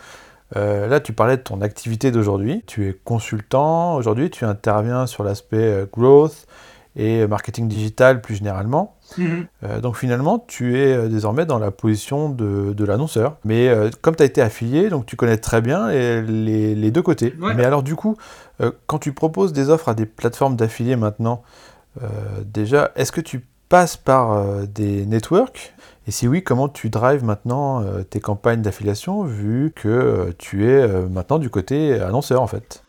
[0.57, 2.63] euh, là, tu parlais de ton activité d'aujourd'hui.
[2.67, 6.47] Tu es consultant aujourd'hui, tu interviens sur l'aspect euh, growth
[6.97, 8.94] et marketing digital plus généralement.
[9.19, 13.37] Euh, donc finalement, tu es euh, désormais dans la position de, de l'annonceur.
[13.45, 17.03] Mais euh, comme tu as été affilié, donc tu connais très bien les, les, deux
[17.03, 17.35] côtés.
[17.39, 18.17] Mais alors du coup,
[18.87, 21.43] quand tu proposes des offres à des plateformes d'affiliés maintenant,
[22.45, 25.75] déjà, est-ce que tu passes par des networks?
[26.07, 31.39] Et si oui, comment tu drives maintenant tes campagnes d'affiliation vu que tu es maintenant
[31.39, 32.84] du côté annonceur en fait?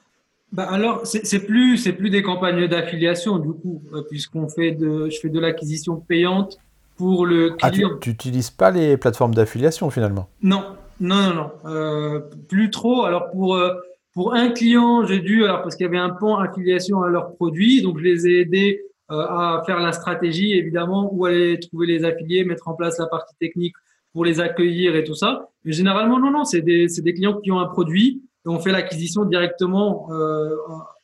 [0.55, 5.09] Bah alors, c'est plus c'est plus des campagnes d'affiliation du coup, euh, puisqu'on fait de
[5.09, 6.57] je fais de l'acquisition payante
[6.95, 7.89] pour le ah, client.
[7.99, 10.29] tu n'utilises pas les plateformes d'affiliation finalement?
[10.41, 10.63] Non,
[11.01, 13.03] non, non, non, euh, plus trop.
[13.03, 13.73] Alors pour euh,
[14.13, 17.35] pour un client, j'ai dû alors parce qu'il y avait un pont affiliation à leurs
[17.35, 22.05] produits, donc je les ai aidés à faire la stratégie évidemment, où aller trouver les
[22.05, 23.75] affiliés, mettre en place la partie technique
[24.13, 25.49] pour les accueillir et tout ça.
[25.65, 28.71] Mais généralement, non, non, c'est des c'est des clients qui ont un produit on fait
[28.71, 30.55] l'acquisition directement euh,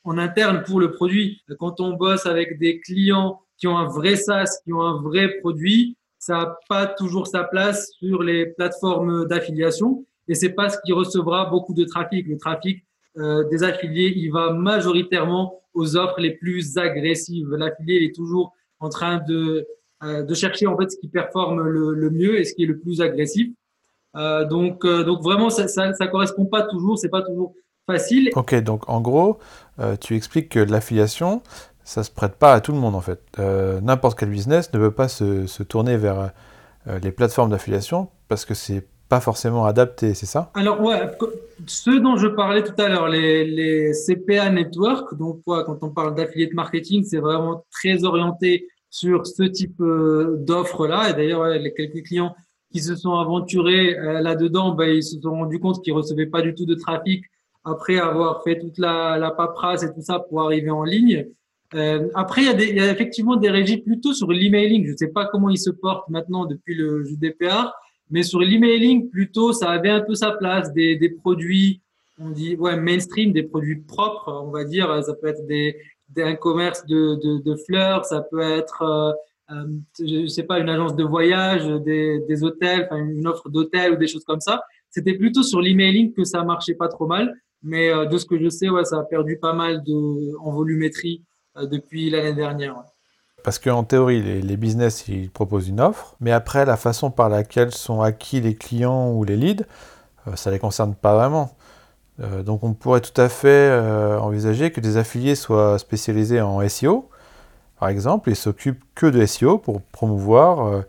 [0.03, 1.41] en interne pour le produit.
[1.59, 5.29] Quand on bosse avec des clients qui ont un vrai SaaS, qui ont un vrai
[5.39, 10.77] produit, ça n'a pas toujours sa place sur les plateformes d'affiliation et c'est pas ce
[10.85, 12.27] qui recevra beaucoup de trafic.
[12.27, 12.85] Le trafic
[13.17, 17.49] euh, des affiliés, il va majoritairement aux offres les plus agressives.
[17.51, 19.65] L'affilié est toujours en train de,
[20.03, 22.77] euh, de chercher en fait ce qui performe le mieux et ce qui est le
[22.77, 23.51] plus agressif.
[24.15, 27.53] Euh, donc, euh, donc vraiment, ça, ça, correspond pas toujours, c'est pas toujours
[27.87, 28.29] facile.
[28.35, 29.39] Ok, donc en gros,
[29.79, 31.41] euh, tu expliques que l'affiliation,
[31.83, 33.21] ça se prête pas à tout le monde en fait.
[33.81, 36.31] N'importe quel business ne veut pas se, se tourner vers
[37.01, 40.51] les plateformes d'affiliation parce que c'est pas forcément adapté, c'est ça?
[40.53, 41.01] Alors ouais,
[41.65, 45.89] ce dont je parlais tout à l'heure, les, les, CPA network, donc ouais, quand on
[45.89, 51.09] parle d'affiliate marketing, c'est vraiment très orienté sur ce type d'offres là.
[51.09, 52.35] Et d'ailleurs, les quelques clients
[52.71, 56.41] qui se sont aventurés euh, là-dedans, ben, ils se sont rendus compte qu'ils recevaient pas
[56.41, 57.25] du tout de trafic
[57.63, 61.27] après avoir fait toute la, la paperasse et tout ça pour arriver en ligne.
[61.73, 64.85] Euh, après, il y, a des, il y, a effectivement des régies plutôt sur l'emailing.
[64.85, 67.71] Je ne sais pas comment ils se portent maintenant depuis le GDPR,
[68.09, 70.73] mais sur l'emailing, plutôt, ça avait un peu sa place.
[70.73, 71.81] Des, des produits,
[72.19, 75.01] on dit, ouais, mainstream, des produits propres, on va dire.
[75.03, 75.77] Ça peut être des,
[76.09, 79.11] des un commerce de, de, de fleurs, ça peut être euh,
[79.99, 84.23] je sais pas, une agence de voyage, des, hôtels, une offre d'hôtel ou des choses
[84.23, 84.61] comme ça.
[84.89, 87.33] C'était plutôt sur l'emailing que ça marchait pas trop mal.
[87.63, 89.83] Mais euh, de ce que je sais, ça a perdu pas mal
[90.39, 91.23] en volumétrie
[91.57, 92.75] euh, depuis l'année dernière.
[93.43, 97.71] Parce qu'en théorie, les, business, ils proposent une offre, mais après, la façon par laquelle
[97.71, 99.65] sont acquis les clients ou les leads,
[100.35, 101.57] ça les concerne pas vraiment.
[102.45, 103.71] donc on pourrait tout à fait
[104.21, 107.09] envisager que des affiliés soient spécialisés en SEO,
[107.81, 110.81] par exemple, et s'occupe que de SEO pour promouvoir euh,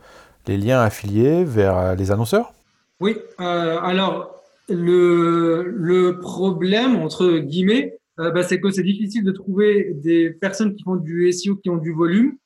[0.46, 2.52] les liens affiliés vers euh, les annonceurs?
[3.00, 9.94] Oui, euh, alors le, le, problème, entre guillemets, bah, c'est que c'est difficile de trouver
[9.94, 12.36] des personnes qui font du SEO, qui ont du volume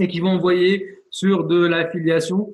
[0.00, 2.52] et qui vont envoyer sur de l'affiliation.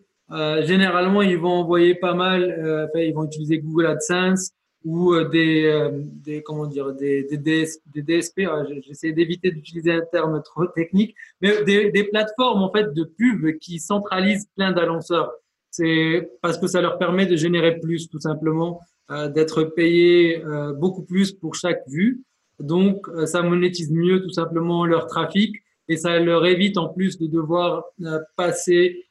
[0.60, 4.50] généralement, ils vont envoyer pas mal, ils vont utiliser Google AdSense,
[4.84, 8.42] ou euh, des, euh, des comment dire des, des, des DSP
[8.84, 13.58] j'essaie d'éviter d'utiliser un terme trop technique mais des, des plateformes en fait de pub
[13.58, 15.32] qui centralisent plein d'annonceurs.
[15.70, 20.72] C'est parce que ça leur permet de générer plus tout simplement euh, d'être payé euh,
[20.72, 22.22] beaucoup plus pour chaque vue.
[22.60, 25.56] Donc ça monétise mieux tout simplement leur trafic
[25.88, 27.86] et ça leur évite en plus de devoir
[28.36, 29.04] passer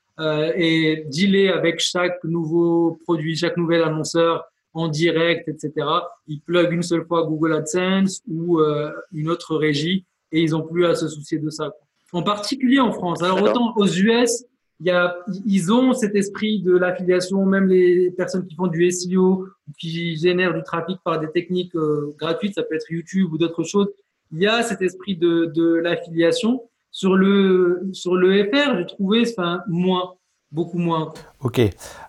[0.56, 5.88] et dealer avec chaque nouveau produit chaque nouvel annonceur en direct, etc.
[6.28, 10.62] Ils plug une seule fois Google AdSense ou euh, une autre régie et ils ont
[10.62, 11.72] plus à se soucier de ça.
[12.14, 13.22] En particulier en France.
[13.22, 14.46] Alors autant aux US,
[14.82, 19.46] y a, ils ont cet esprit de l'affiliation, même les personnes qui font du SEO
[19.68, 23.38] ou qui génèrent du trafic par des techniques euh, gratuites, ça peut être YouTube ou
[23.38, 23.90] d'autres choses.
[24.32, 26.64] Il y a cet esprit de, de l'affiliation.
[26.94, 30.16] Sur le sur le FR, j'ai trouvé, enfin moins,
[30.52, 31.14] beaucoup moins.
[31.40, 31.62] Ok.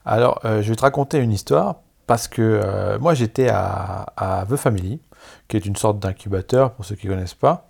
[0.05, 4.45] Alors, euh, je vais te raconter une histoire parce que euh, moi j'étais à, à,
[4.47, 5.01] The Family,
[5.49, 7.69] qui est une sorte d'incubateur pour ceux qui ne connaissent pas.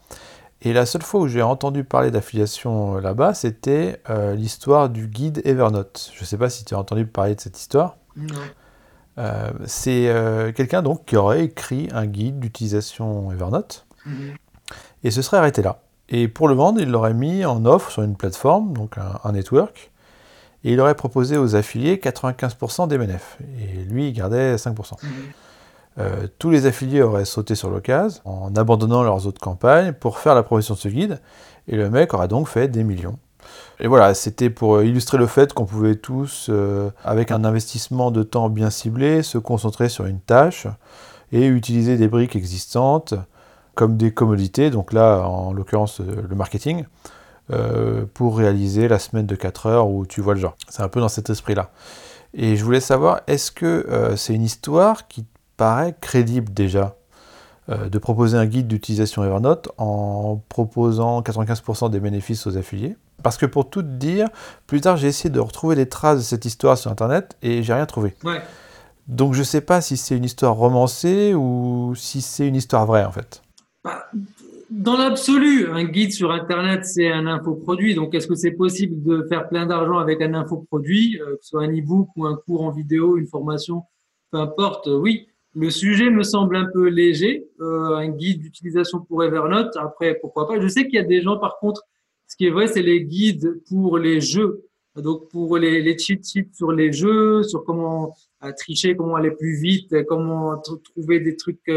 [0.62, 4.00] Et la seule fois où j'ai entendu parler d'affiliation là-bas, c'était
[4.36, 6.12] l'histoire du guide Evernote.
[6.14, 7.96] Je ne sais pas si tu as entendu parler de cette histoire.
[8.16, 8.38] Non.
[9.66, 14.34] c'est quelqu'un donc qui aurait écrit un guide d'utilisation Evernote Mhm.
[15.04, 15.80] et ce serait arrêté là.
[16.08, 19.32] Et pour le vendre, il l'aurait mis en offre sur une plateforme, donc un, un
[19.32, 19.91] network,
[20.64, 23.38] et il aurait proposé aux affiliés 95% des bénéfices.
[23.60, 24.96] Et lui, il gardait 5%.
[25.02, 25.10] Mhm.
[25.98, 30.34] Euh, tous les affiliés auraient sauté sur l'occasion en abandonnant leurs autres campagnes pour faire
[30.34, 31.20] la promotion de ce guide,
[31.68, 33.18] et le mec aurait donc fait des millions.
[33.78, 38.10] Et voilà, c'était pour euh, illustrer le fait qu'on pouvait tous, euh, avec un investissement
[38.10, 40.66] de temps bien ciblé, se concentrer sur une tâche
[41.30, 43.14] et utiliser des briques existantes
[43.74, 46.84] comme des commodités, donc là en l'occurrence le marketing,
[47.50, 50.56] euh, pour réaliser la semaine de 4 heures où tu vois le genre.
[50.68, 51.70] C'est un peu dans cet esprit-là.
[52.34, 56.96] Et je voulais savoir, est-ce que euh, c'est une histoire qui te paraît crédible déjà
[57.68, 62.96] euh, de proposer un guide d'utilisation Evernote en proposant 95% des bénéfices aux affiliés?
[63.22, 64.28] Parce que pour tout te dire,
[64.66, 67.74] plus tard j'ai essayé de retrouver des traces de cette histoire sur Internet et j'ai
[67.74, 68.14] rien trouvé.
[68.24, 68.40] Ouais.
[69.08, 73.04] Donc je sais pas si c'est une histoire romancée ou si c'est une histoire vraie
[73.04, 73.42] en fait.
[73.84, 74.06] Bah,
[74.72, 77.94] dans l'absolu, un guide sur Internet, c'est un infoproduit.
[77.94, 81.50] Donc, est-ce que c'est possible de faire plein d'argent avec un infoproduit, euh, que ce
[81.50, 83.82] soit un e-book ou un cours en vidéo, une formation,
[84.30, 85.28] peu importe, euh, oui.
[85.54, 89.76] Le sujet me semble un peu léger, euh, un guide d'utilisation pour Evernote.
[89.76, 90.58] Après, pourquoi pas?
[90.58, 91.82] Je sais qu'il y a des gens, par contre,
[92.26, 94.64] ce qui est vrai, c'est les guides pour les jeux.
[94.96, 99.30] Donc, pour les, les cheat sheets sur les jeux, sur comment euh, tricher, comment aller
[99.30, 101.70] plus vite, comment tr- trouver des trucs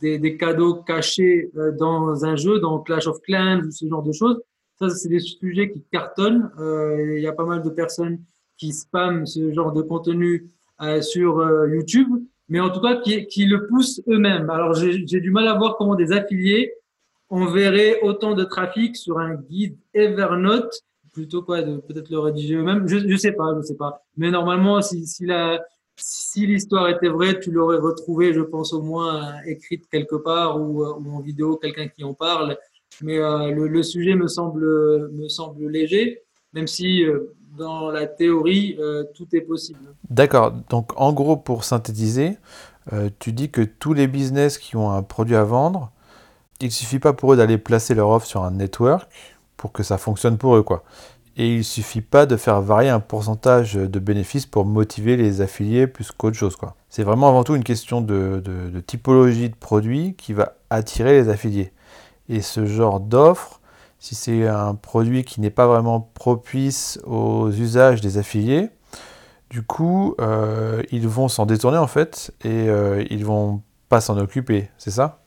[0.00, 4.02] des, des cadeaux cachés euh, dans un jeu, dans Clash of Clans ou ce genre
[4.02, 4.40] de choses.
[4.78, 6.50] Ça, c'est des sujets qui cartonnent.
[6.58, 8.18] Euh, Il y a pas mal de personnes
[8.56, 10.48] qui spamment ce genre de contenu
[10.82, 12.08] euh, sur euh, YouTube,
[12.48, 14.48] mais en tout cas qui, qui le poussent eux-mêmes.
[14.50, 16.72] Alors, j'ai du mal à voir comment des affiliés
[17.28, 20.72] enverraient autant de trafic sur un guide Evernote
[21.12, 22.86] plutôt quoi de peut-être le rédiger eux-mêmes.
[22.86, 24.02] Je, je sais pas, je sais pas.
[24.16, 25.60] Mais normalement, si, si la
[26.00, 30.60] si l'histoire était vraie, tu l'aurais retrouvée, je pense au moins euh, écrite quelque part
[30.60, 32.56] ou, euh, ou en vidéo, quelqu'un qui en parle.
[33.02, 37.04] Mais euh, le, sujet me semble me semble léger, même si
[37.56, 38.76] dans la théorie
[39.14, 39.94] tout est possible.
[40.10, 42.36] D'accord, donc en gros pour synthétiser,
[43.18, 45.92] tu dis que tous les business qui ont un produit à vendre,
[46.60, 49.08] il suffit pas pour eux d'aller placer leur offre sur un network
[49.56, 50.82] pour que ça fonctionne pour eux quoi.
[51.36, 55.86] Et il suffit pas de faire varier un pourcentage de bénéfices pour motiver les affiliés
[55.86, 56.74] plus qu'autre chose quoi.
[56.88, 61.72] C'est vraiment avant tout une question de typologie de produit qui va attirer les affiliés.
[62.28, 63.60] Et ce genre d'offre,
[63.98, 68.70] si c'est un produit qui n'est pas vraiment propice aux usages des affiliés,
[69.50, 74.16] du coup, euh, ils vont s'en détourner en fait et euh, ils vont pas s'en
[74.16, 75.19] occuper, c'est ça?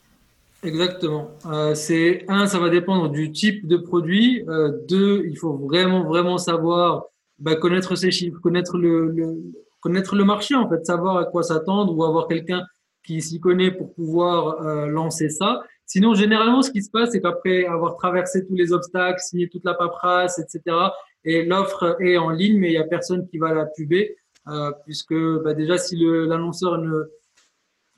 [0.63, 1.32] Exactement.
[1.45, 4.43] Euh, c'est un, ça va dépendre du type de produit.
[4.47, 7.06] Euh, deux, il faut vraiment vraiment savoir
[7.39, 9.36] bah, connaître ses chiffres, connaître le, le
[9.82, 12.63] connaître le marché en fait, savoir à quoi s'attendre ou avoir quelqu'un
[13.06, 15.62] qui s'y connaît pour pouvoir euh, lancer ça.
[15.86, 19.65] Sinon, généralement, ce qui se passe, c'est qu'après avoir traversé tous les obstacles, signé toute
[19.65, 20.78] la paperasse, etc.,
[21.26, 24.15] et l'offre est en ligne, mais il y a personne qui va la puber,
[24.47, 27.04] euh, puisque bah, déjà si l'annonceur ne-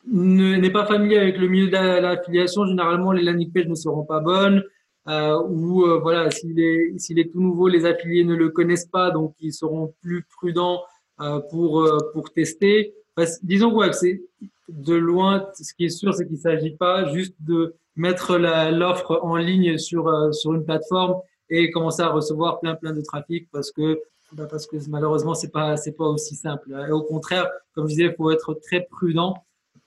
[0.08, 4.06] n'est pas familier avec le milieu de la- l'affiliation, généralement les landing pages ne seront
[4.06, 4.64] pas bonnes.
[5.08, 8.88] Euh, ou euh, voilà, s'il est, s'il est tout nouveau, les affiliés ne le connaissent
[8.88, 10.82] pas, donc ils seront plus prudents
[11.22, 12.96] euh, pour euh, pour tester.
[13.16, 14.22] Enfin, disons ouais, que c'est
[14.68, 15.48] de loin.
[15.62, 20.08] Ce qui est sûr, c'est qu'il s'agit pas juste de mettre l'offre en ligne sur
[20.08, 21.16] euh, sur une plateforme
[21.52, 24.00] et commencer à recevoir plein plein de trafic parce que
[24.34, 26.76] bah, parce que malheureusement c'est pas c'est pas aussi simple.
[26.90, 29.36] Et au contraire, comme je disais, il faut être très prudent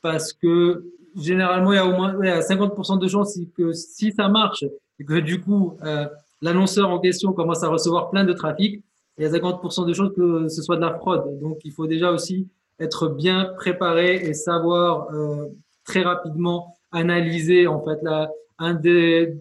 [0.03, 0.85] parce que
[1.17, 4.29] généralement, il y a au moins il y a 50% de chances que si ça
[4.29, 4.65] marche
[4.99, 6.07] et que du coup, euh,
[6.43, 8.83] l'annonceur en question commence à recevoir plein de trafic,
[9.17, 11.41] il y a 50% de chances que ce soit de la fraude.
[11.41, 15.47] Donc, il faut déjà aussi être bien préparé et savoir euh,
[15.85, 19.35] très rapidement analyser en fait la, un des,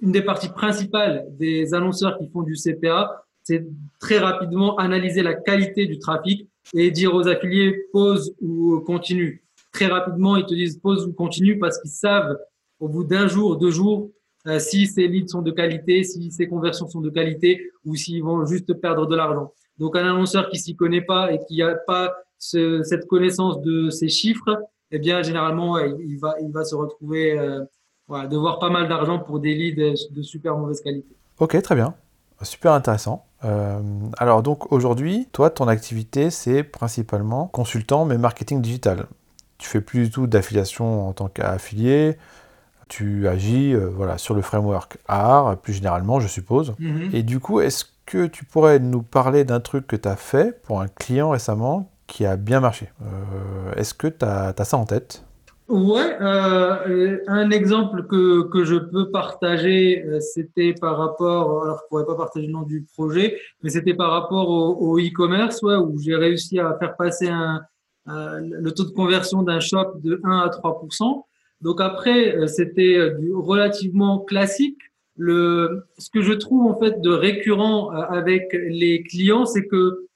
[0.00, 3.66] une des parties principales des annonceurs qui font du CPA, c'est
[3.98, 9.42] très rapidement analyser la qualité du trafic et dire aux affiliés pause ou continue.
[9.78, 12.36] Très rapidement, ils te disent pause ou continue parce qu'ils savent
[12.80, 14.10] au bout d'un jour, deux jours,
[14.48, 17.50] euh, si ces leads sont de qualité, si ces conversions sont de qualité
[17.84, 19.52] ou s'ils vont juste perdre de l'argent.
[19.78, 23.90] Donc un annonceur qui s'y connaît pas et qui n'a pas ce- cette connaissance de
[23.90, 24.52] ces chiffres,
[24.90, 27.62] eh bien généralement ouais, il va il va se retrouver euh,
[28.08, 31.12] voilà, devoir pas mal d'argent pour des leads de super mauvaise qualité.
[31.38, 31.94] Ok, très bien.
[32.42, 33.24] Super intéressant.
[33.44, 33.80] Euh,
[34.18, 39.06] alors donc aujourd'hui, toi, ton activité, c'est principalement consultant, mais marketing digital.
[39.58, 42.16] Tu fais plus du tout d'affiliation en tant qu'affilié.
[42.88, 46.74] tu agis voilà, sur le framework AR, plus généralement, je suppose.
[46.78, 47.10] Mhm.
[47.12, 50.62] Et du coup, est-ce que tu pourrais nous parler d'un truc que tu as fait
[50.62, 52.90] pour un client récemment qui a bien marché?
[53.76, 55.24] Est-ce que tu as, as, ça en tête?
[55.68, 61.88] Ouais, euh, un exemple que, que je peux partager, euh, c'était par rapport, alors je
[61.90, 65.98] pourrais pas partager le nom du projet, mais c'était par rapport au e-commerce, ouais, où
[65.98, 67.60] j'ai réussi à faire passer un,
[68.08, 71.24] le taux de conversion d'un shop de 1 à 3%
[71.60, 74.78] Donc après, euh, c'était euh, du relativement classique.
[75.16, 80.06] Le, ce que je trouve en fait de récurrent avec les clients, c'est que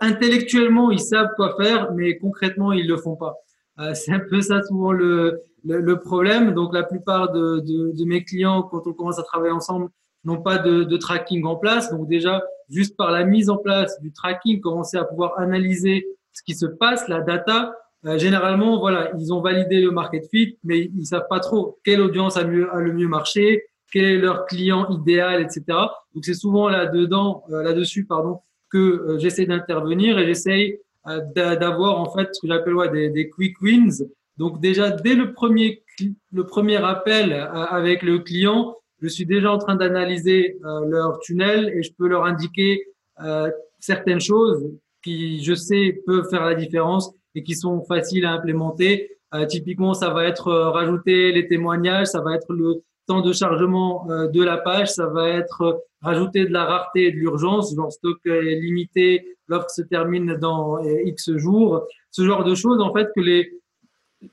[0.00, 3.36] intellectuellement ils savent quoi faire, mais concrètement ils le font pas.
[3.80, 6.54] Euh, c'est un peu ça souvent le, le, le, problème.
[6.54, 9.88] Donc la plupart de, de, de, mes clients, quand on commence à travailler ensemble,
[10.24, 11.90] n'ont pas de, de, tracking en place.
[11.90, 16.06] Donc déjà, juste par la mise en place du tracking, commencer à pouvoir analyser
[16.36, 17.74] ce qui se passe, la data.
[18.04, 22.02] Euh, généralement, voilà, ils ont validé le market fit, mais ils savent pas trop quelle
[22.02, 25.64] audience a, mieux, a le mieux marché, quel est leur client idéal, etc.
[26.14, 32.00] Donc c'est souvent là-dedans, euh, là-dessus, pardon, que euh, j'essaie d'intervenir et j'essaie euh, d'avoir
[32.00, 34.04] en fait ce que j'appelle ouais, des, des, quick wins.
[34.36, 35.82] Donc déjà dès le premier
[36.32, 40.58] le premier appel euh, avec le client, je suis déjà en train d'analyser
[40.88, 42.86] leur tunnel et je peux leur indiquer
[43.78, 44.72] certaines choses
[45.06, 49.10] qui je sais peuvent faire la différence et qui sont faciles à implémenter.
[49.48, 54.42] typiquement, ça va être rajouter les témoignages, ça va être le temps de chargement de
[54.42, 58.60] la page, ça va être rajouter de la rareté et de l'urgence, genre stock est
[58.60, 63.20] limité, l'offre se termine dans euh, X jours, ce genre de choses en fait que
[63.20, 63.52] les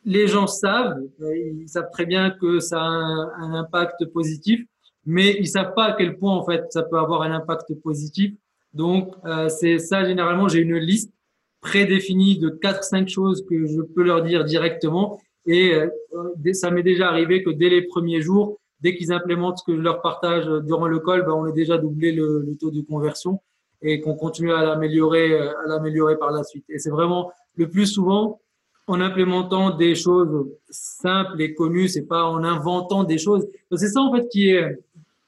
[0.05, 4.61] les gens savent, euh, ils savent très bien que ça a un, impact positif,
[5.05, 8.33] mais ils savent pas à quel point en fait ça peut avoir un impact positif.
[8.73, 11.11] Donc euh, c'est ça généralement j'ai une liste
[11.61, 15.73] prédéfinie de quatre cinq choses que je peux leur dire directement et
[16.53, 19.81] ça m'est déjà arrivé que dès les premiers jours, dès qu'ils implémentent ce que je
[19.81, 23.41] leur partage durant le call, ben, on a déjà doublé le, le taux de conversion
[23.83, 26.65] et qu'on continue à l'améliorer, euh, à l'améliorer par la suite.
[26.69, 28.39] Et c'est vraiment le plus souvent
[28.87, 33.47] en implémentant des choses simples et connues, c'est pas en inventant des choses.
[33.75, 34.79] C'est ça en fait qui est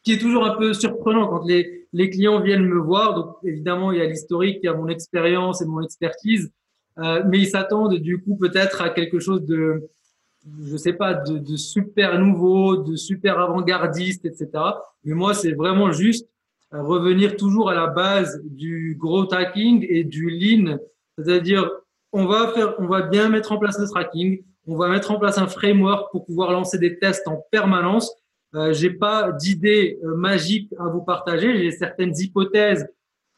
[0.03, 3.15] qui est toujours un peu surprenant quand les, les clients viennent me voir.
[3.15, 6.51] Donc évidemment, il y a l'historique, il y a mon expérience et mon expertise,
[6.99, 9.87] euh, mais ils s'attendent du coup peut-être à quelque chose de,
[10.63, 14.49] je sais pas, de, de super nouveau, de super avant-gardiste, etc.
[15.05, 16.27] Mais moi, c'est vraiment juste
[16.71, 20.77] revenir toujours à la base du gros tracking et du lean,
[21.17, 21.69] c'est-à-dire
[22.11, 25.19] on va faire, on va bien mettre en place le tracking, on va mettre en
[25.19, 28.13] place un framework pour pouvoir lancer des tests en permanence.
[28.55, 32.87] Euh, j'ai pas d'idées euh, magiques à vous partager, j'ai certaines hypothèses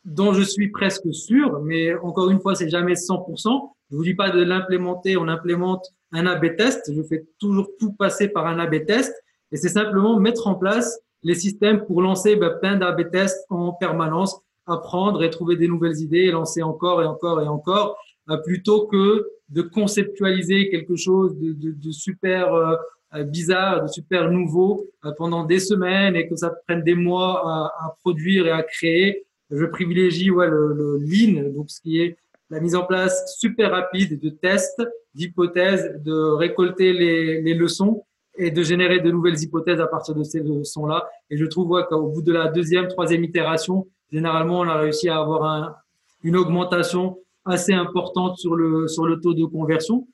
[0.05, 3.71] dont je suis presque sûr, mais encore une fois, c'est jamais 100%.
[3.91, 6.91] Je vous dis pas de l'implémenter, on implémente un A/B test.
[6.93, 9.13] Je fais toujours tout passer par un A/B test,
[9.51, 13.73] et c'est simplement mettre en place les systèmes pour lancer ben, plein d'AB tests en
[13.73, 17.97] permanence, apprendre et trouver des nouvelles idées et lancer encore et encore et encore,
[18.29, 22.75] euh, plutôt que de conceptualiser quelque chose de, de, de super euh,
[23.23, 27.85] bizarre, de super nouveau euh, pendant des semaines et que ça prenne des mois à,
[27.85, 29.25] à produire et à créer.
[29.49, 32.17] Je privilégie ouais, le, le lean, donc ce qui est
[32.49, 34.81] la mise en place super rapide de tests,
[35.15, 38.03] d'hypothèses, de récolter les, les leçons
[38.37, 41.07] et de générer de nouvelles hypothèses à partir de ces leçons-là.
[41.29, 45.09] Et je trouve ouais, qu'au bout de la deuxième, troisième itération, généralement, on a réussi
[45.09, 45.75] à avoir un,
[46.23, 50.07] une augmentation assez importante sur le, sur le taux de conversion.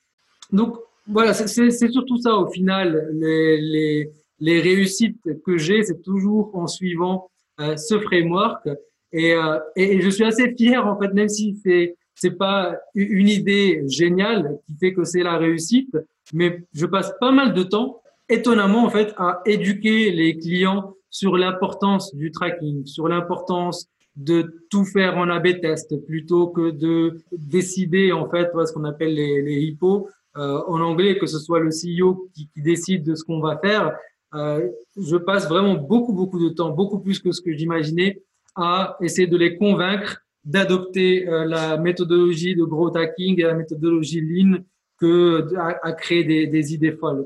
[0.52, 0.78] Donc,
[1.08, 3.10] voilà, c'est surtout ça au final.
[3.14, 7.30] Les, les, les réussites que j'ai, c'est toujours en suivant
[7.60, 8.68] euh, ce framework.
[9.12, 13.28] Et, euh, et, je suis assez fier, en fait, même si c'est c'est pas une
[13.28, 15.98] idée géniale qui fait que c'est la réussite,
[16.32, 21.38] mais je passe pas mal de temps étonnamment en fait à éduquer les clients sur
[21.38, 28.12] l'importance du tracking, sur l'importance de tout faire en A/B test plutôt que de décider
[28.12, 32.30] en fait ce qu'on appelle les, les hippos en anglais, que ce soit le CEO
[32.34, 33.96] qui, décide de ce qu'on va faire.
[34.34, 34.68] Euh,
[34.98, 38.22] je passe vraiment beaucoup beaucoup de temps, beaucoup plus que ce que j'imaginais,
[38.56, 44.22] à essayer de les convaincre d'adopter euh, la méthodologie de growth hacking et la méthodologie
[44.22, 44.58] lean
[44.98, 47.26] que à, à créer des, idées folles.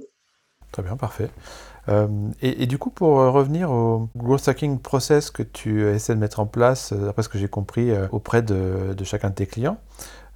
[0.71, 1.29] Très bien, parfait.
[1.89, 2.07] Euh,
[2.41, 6.39] et, du coup, pour euh, revenir au growth hacking process que tu essaies de mettre
[6.39, 9.79] en place, euh, d'après ce que j'ai compris, euh, auprès de, chacun de tes clients,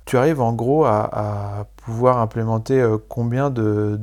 [0.06, 3.98] tu arrives en gros à, pouvoir implémenter euh, combien de,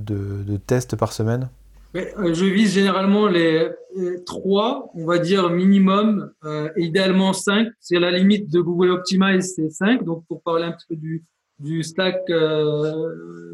[0.66, 1.48] tests par semaine?
[1.94, 7.68] Mais, Je vise généralement les, les, trois, on va dire minimum, euh, idéalement cinq.
[7.80, 10.04] C'est la limite de Google Optimize, c'est cinq.
[10.04, 11.24] Donc, pour parler un petit peu du,
[11.58, 12.30] du stack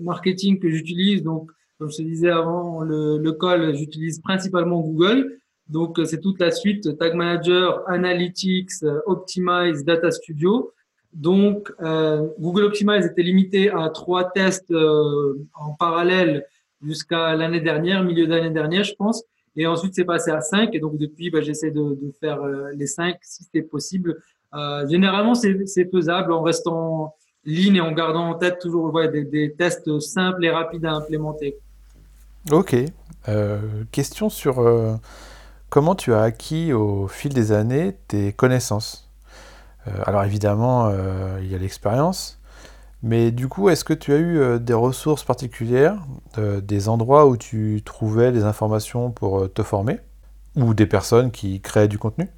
[0.03, 5.39] marketing que j'utilise, donc Comme je te disais avant, le, le call, j'utilise principalement Google.
[5.69, 10.73] Donc, c'est toute la suite Tag Manager, Analytics, Optimize, Data Studio.
[11.15, 16.45] Donc, euh, Google Optimize était limité à trois tests euh, en parallèle
[16.85, 19.23] jusqu'à l'année dernière, milieu d'année dernière, je pense.
[19.57, 20.75] Et ensuite, c'est passé à cinq.
[20.75, 24.21] Et donc, depuis, bah, j'essaie de, faire euh, les cinq si c'est possible.
[24.55, 29.55] Euh, généralement, c'est faisable en restant ligne et en gardant en tête toujours des, des,
[29.55, 31.57] tests simples et rapides à implémenter.
[32.51, 32.75] Ok.
[33.91, 35.01] Question sur
[35.71, 39.04] comment tu as acquis au fil des années tes connaissances?
[40.05, 42.41] Alors évidemment, euh, il y a l'expérience,
[43.03, 45.99] mais du coup, est-ce que tu as eu euh, des ressources particulières,
[46.37, 50.01] des endroits où tu trouvais des informations pour te former,
[50.57, 52.29] ou des personnes qui créaient du contenu?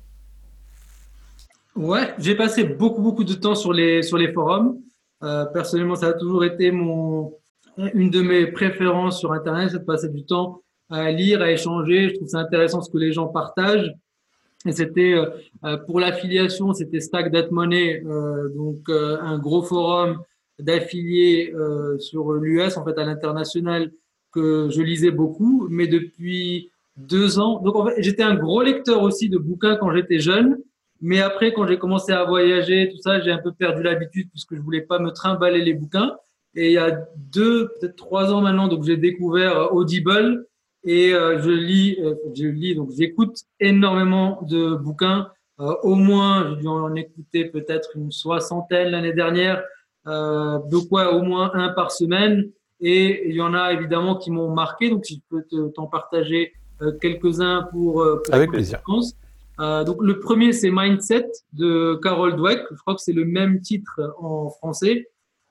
[1.75, 4.79] Ouais, j'ai passé beaucoup beaucoup de temps sur les sur les forums.
[5.53, 7.33] personnellement, ça a toujours été mon
[7.95, 12.11] une de mes préférences sur Internet, c'est de passer du temps à lire, à échanger.
[12.11, 13.93] Je trouve ça intéressant ce que les gens partagent.
[14.65, 15.27] Et c'était euh,
[15.65, 20.23] euh, pour l'affiliation, c'était Stack That Money, euh, donc un gros forum
[20.59, 21.53] d'affiliés
[21.99, 23.93] sur l'US, en fait à l'international,
[24.33, 25.69] que je lisais beaucoup.
[25.71, 29.93] Mais depuis deux ans, donc en fait, j'étais un gros lecteur aussi de bouquins quand
[29.93, 30.59] j'étais jeune.
[31.03, 34.55] Mais après, quand j'ai commencé à voyager, tout ça, j'ai un peu perdu l'habitude puisque
[34.55, 36.17] je voulais pas me trimballer les bouquins.
[36.55, 40.47] Et il y a deux, peut-être trois ans maintenant, donc j'ai découvert Audible
[40.87, 45.29] et euh, je lis, euh, je lis, donc j'écoute énormément de bouquins.
[45.61, 49.63] Euh, au moins, j'ai dû en écouter peut-être une soixantaine l'année dernière.
[50.07, 52.51] de quoi au moins un par semaine.
[52.79, 54.91] Et il y en a évidemment qui m'ont marqué.
[54.91, 56.53] Donc, si je peux t'en partager
[57.01, 58.81] quelques-uns pour, pour Avec plaisir.
[59.59, 62.61] Euh, donc le premier c'est Mindset de Carol Dweck.
[62.71, 65.09] Je crois que c'est le même titre en français.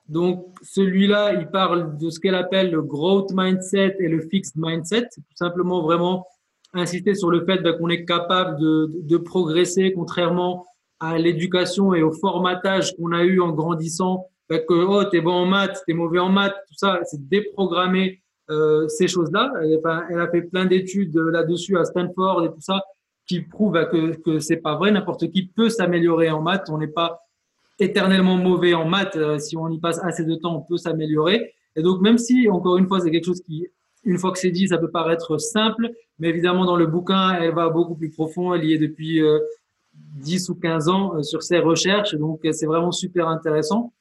[0.08, 5.06] Donc, celui-là, il parle de ce qu'elle appelle le growth mindset et le fixed mindset.
[5.10, 6.26] C'est tout simplement vraiment
[6.74, 10.64] insister sur le fait qu'on est capable de, de, progresser, contrairement
[11.00, 15.32] à l'éducation et au formatage qu'on a eu en grandissant, ben, que oh, t'es bon
[15.32, 19.52] en maths, t'es mauvais en maths, tout ça, c'est déprogrammer euh, ces choses-là.
[19.60, 19.80] Elle,
[20.10, 22.80] elle, a fait plein d'études là-dessus à Stanford et tout ça
[23.26, 24.92] qui prouvent ben, que, que c'est pas vrai.
[24.92, 26.68] N'importe qui peut s'améliorer en maths.
[26.70, 27.20] On n'est pas
[27.78, 29.16] éternellement mauvais en maths.
[29.16, 31.54] Euh, si on y passe assez de temps, on peut s'améliorer.
[31.76, 33.66] Et donc, même si, encore une fois, c'est quelque chose qui,
[34.04, 37.54] une fois que c'est dit, ça peut paraître simple, mais évidemment, dans le bouquin, elle
[37.54, 38.54] va beaucoup plus profond.
[38.54, 39.38] Elle y est depuis euh,
[40.16, 42.14] 10 ou 15 ans euh, sur ses recherches.
[42.14, 43.92] Donc, euh, c'est vraiment super intéressant.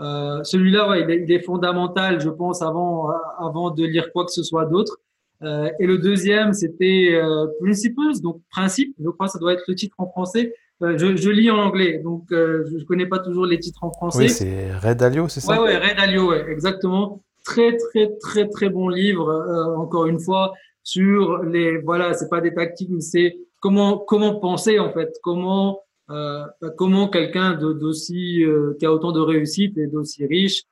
[0.00, 4.42] Euh, Celui-là, ouais, il, est, fondamental, je pense, avant, avant de lire quoi que ce
[4.42, 4.98] soit d'autre.
[5.42, 8.94] Euh, et le deuxième, c'était euh, Principles, donc principe.
[9.02, 10.54] Je crois que ça doit être le titre en français.
[10.82, 13.84] Euh, je, je, lis en anglais, donc euh, je ne connais pas toujours les titres
[13.84, 14.22] en français.
[14.22, 15.52] Oui, c'est Red Alio, c'est ça?
[15.52, 17.22] Ouais, ouais, Red Alio, ouais, exactement.
[17.44, 22.40] Très, très, très, très bon livre, euh, encore une fois, sur les, voilà, c'est pas
[22.40, 28.42] des tactiques, mais c'est comment, comment penser, en fait, comment, euh, bah, comment quelqu'un d'aussi,
[28.78, 30.62] qui a autant de réussite et d'aussi riche,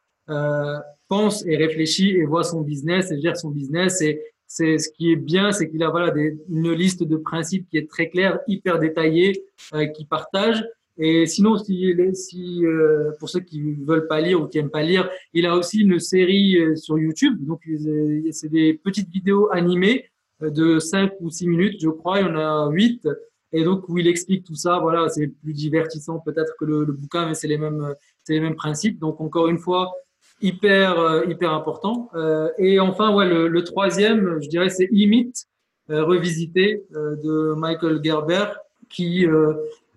[1.09, 5.13] pense et réfléchit et voit son business et gère son business et, c'est ce qui
[5.13, 8.41] est bien, c'est qu'il a voilà des, une liste de principes qui est très claire,
[8.49, 9.45] hyper détaillée,
[9.75, 10.65] euh, qui partage.
[10.99, 14.83] Et sinon, si, si euh, pour ceux qui veulent pas lire ou qui aiment pas
[14.83, 17.39] lire, il a aussi une série euh, sur YouTube.
[17.47, 17.63] Donc,
[18.33, 20.07] c'est des petites vidéos animées
[20.43, 22.21] euh, de 5 ou 6 minutes, je crois.
[22.21, 23.09] Il y en a 8.
[23.53, 24.81] Et donc, où il explique tout ça.
[24.81, 27.95] Voilà, c'est plus divertissant peut-être que le, le bouquin, mais c'est les mêmes,
[28.25, 28.99] c'est les mêmes principes.
[28.99, 29.93] Donc, encore une fois,
[30.41, 32.11] hyper euh, hyper important.
[32.15, 35.33] Euh, et enfin, ouais, le, le, troisième, je dirais, c'est Imit,
[35.91, 38.47] euh, revisité de Michael Gerber,
[38.91, 39.27] qui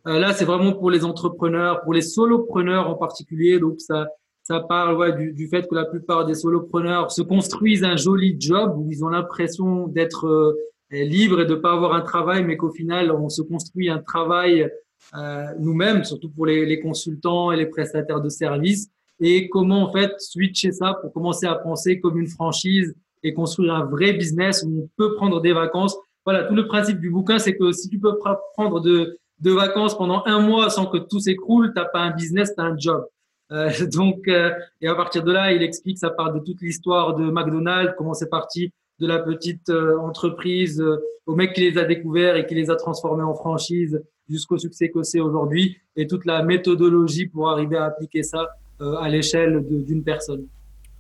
[0.06, 3.60] là, c'est vraiment pour les entrepreneurs, pour les solopreneurs en particulier.
[3.60, 4.08] Donc ça
[4.44, 8.36] ça parle ouais, du, du, fait que la plupart des solopreneurs se construisent un joli
[8.40, 10.54] job où ils ont l'impression d'être euh,
[10.92, 14.70] libres et de pas avoir un travail, mais qu'au final, on se construit un travail
[15.16, 18.90] euh, nous-mêmes, surtout pour les, les, consultants et les prestataires de services
[19.22, 22.94] et comment en fait switcher ça pour commencer à penser comme une franchise
[23.24, 25.96] et construire un vrai business où on peut prendre des vacances.
[26.26, 28.18] Voilà, tout le principe du bouquin, c'est que si tu peux
[28.56, 32.54] prendre de, de vacances pendant un mois sans que tout s'écroule, t'as pas un business,
[32.56, 33.06] t'as un job.
[33.52, 34.52] Euh, donc, euh,
[34.82, 38.16] et à partir de là, il explique, ça part de toute l'histoire de McDonald's, comment
[38.16, 42.46] c'est parti de la petite euh, entreprise euh, au mec qui les a découverts et
[42.46, 47.26] qui les a transformés en franchise jusqu'au succès que c'est aujourd'hui et toute la méthodologie
[47.26, 48.48] pour arriver à appliquer ça
[48.82, 50.46] à l'échelle d'une personne.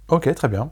[0.10, 0.72] Ok, très bien.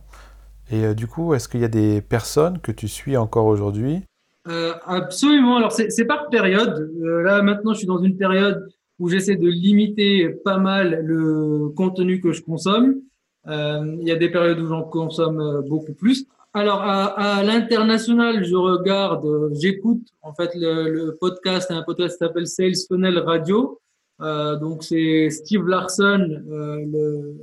[0.72, 4.04] Et euh, du coup, est-ce qu'il y a des personnes que tu suis encore aujourd'hui?
[4.48, 5.58] Euh, Absolument.
[5.58, 6.92] Alors, c'est par période.
[7.02, 8.68] Euh, là, maintenant, je suis dans une période
[9.00, 12.96] où j'essaie de limiter pas mal le contenu que je consomme.
[13.48, 16.26] Euh, il y a des périodes où j'en consomme beaucoup plus.
[16.54, 22.48] Alors, à, l'international, je regarde, j'écoute en fait le, le, podcast, un podcast qui s'appelle
[22.48, 23.80] Sales Funnel Radio.
[24.22, 27.38] Euh, donc, c'est Steve Larson, euh, le,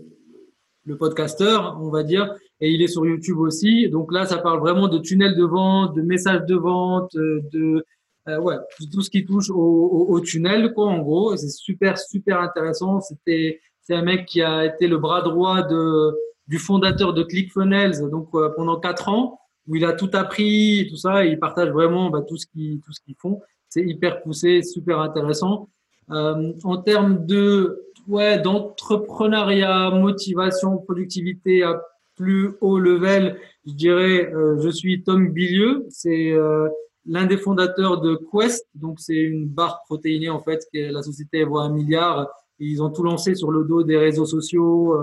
[0.85, 3.89] le podcasteur, on va dire, et il est sur YouTube aussi.
[3.89, 7.85] Donc là, ça parle vraiment de tunnels de vente, de messages de vente, de
[8.29, 8.57] euh, ouais,
[8.93, 11.37] tout ce qui touche au, au, au tunnel, quoi, en gros.
[11.37, 13.01] C'est super, super intéressant.
[13.01, 16.15] C'était, c'est un mec qui a été le bras droit de,
[16.49, 20.97] du fondateur de ClickFunnels, donc euh, pendant quatre ans, où il a tout appris, tout
[20.97, 23.41] ça, et il partage vraiment bah, tout ce qu'ils, tout ce qu'ils font.
[23.69, 25.69] C'est hyper poussé, super intéressant.
[26.11, 31.83] Euh, en termes de, ouais, d'entrepreneuriat, motivation, productivité à
[32.15, 35.85] plus haut level, je dirais, euh, je suis Tom Bilieu.
[35.91, 36.69] C'est euh,
[37.05, 38.67] l'un des fondateurs de Quest.
[38.75, 42.29] Donc, c'est une barre protéinée, en fait, que la société voit un milliard.
[42.59, 44.95] ils ont tout lancé sur le dos des réseaux sociaux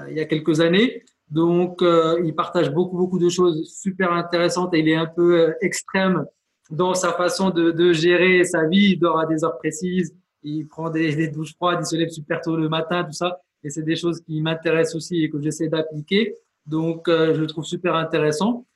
[0.00, 1.02] euh, il y a quelques années.
[1.30, 5.54] Donc, euh, il partage beaucoup, beaucoup de choses super intéressantes et il est un peu
[5.60, 6.24] extrême
[6.70, 8.92] dans sa façon de, de, gérer sa vie.
[8.92, 12.10] Il dort à des heures précises, il prend des, des douches froides, il se lève
[12.10, 13.40] super tôt le matin, tout ça.
[13.64, 16.34] Et c'est des choses qui m'intéressent aussi et que j'essaie d'appliquer.
[16.66, 18.66] Donc, je le trouve super intéressant.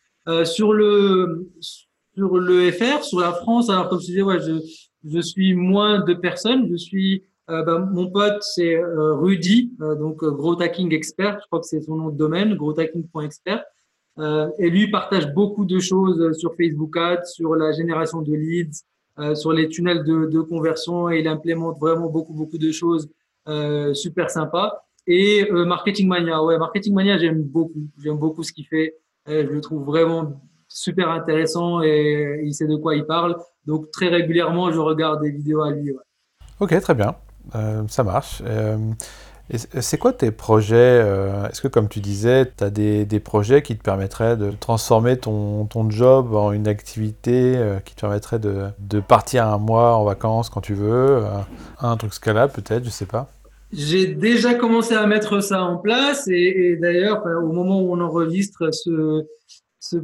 [0.45, 1.51] sur le
[2.15, 4.61] sur le FR, sur la France, alors comme je disais, ouais, je,
[5.05, 6.69] je suis moins de personnes.
[6.71, 11.47] Je suis, euh, ben, mon pote, c'est euh, Rudy, euh, donc Growth Hacking Expert, je
[11.47, 13.65] crois que c'est son nom de domaine, growthhacking.expert.
[14.59, 18.85] et lui partage beaucoup de choses sur Facebook Ads, sur la génération de leads,
[19.35, 23.09] sur les tunnels de, de, conversion, et il implémente vraiment beaucoup, beaucoup de choses
[23.95, 24.85] super sympas.
[25.07, 28.97] Et Marketing Mania, ouais, Marketing Mania, j'aime beaucoup, j'aime beaucoup ce qu'il fait.
[29.27, 30.41] je le trouve vraiment
[30.73, 33.37] super intéressant et il sait de quoi il parle.
[33.67, 35.93] Donc très régulièrement, je regarde des vidéos à lui.
[36.61, 37.15] Ok, très bien,
[37.55, 38.43] euh, ça marche.
[39.53, 43.62] Euh, c'est quoi tes projets euh, Est-ce que, comme tu disais, tu as des, projets
[43.62, 49.47] qui te permettraient de transformer ton, job en une activité qui te permettrait de, partir
[49.47, 51.22] un mois en vacances quand tu veux
[51.80, 53.28] Un truc scalable peut-être, je sais pas?
[53.72, 58.70] J'ai déjà commencé à mettre ça en place et, d'ailleurs, au moment où on enregistre
[58.72, 59.24] ce,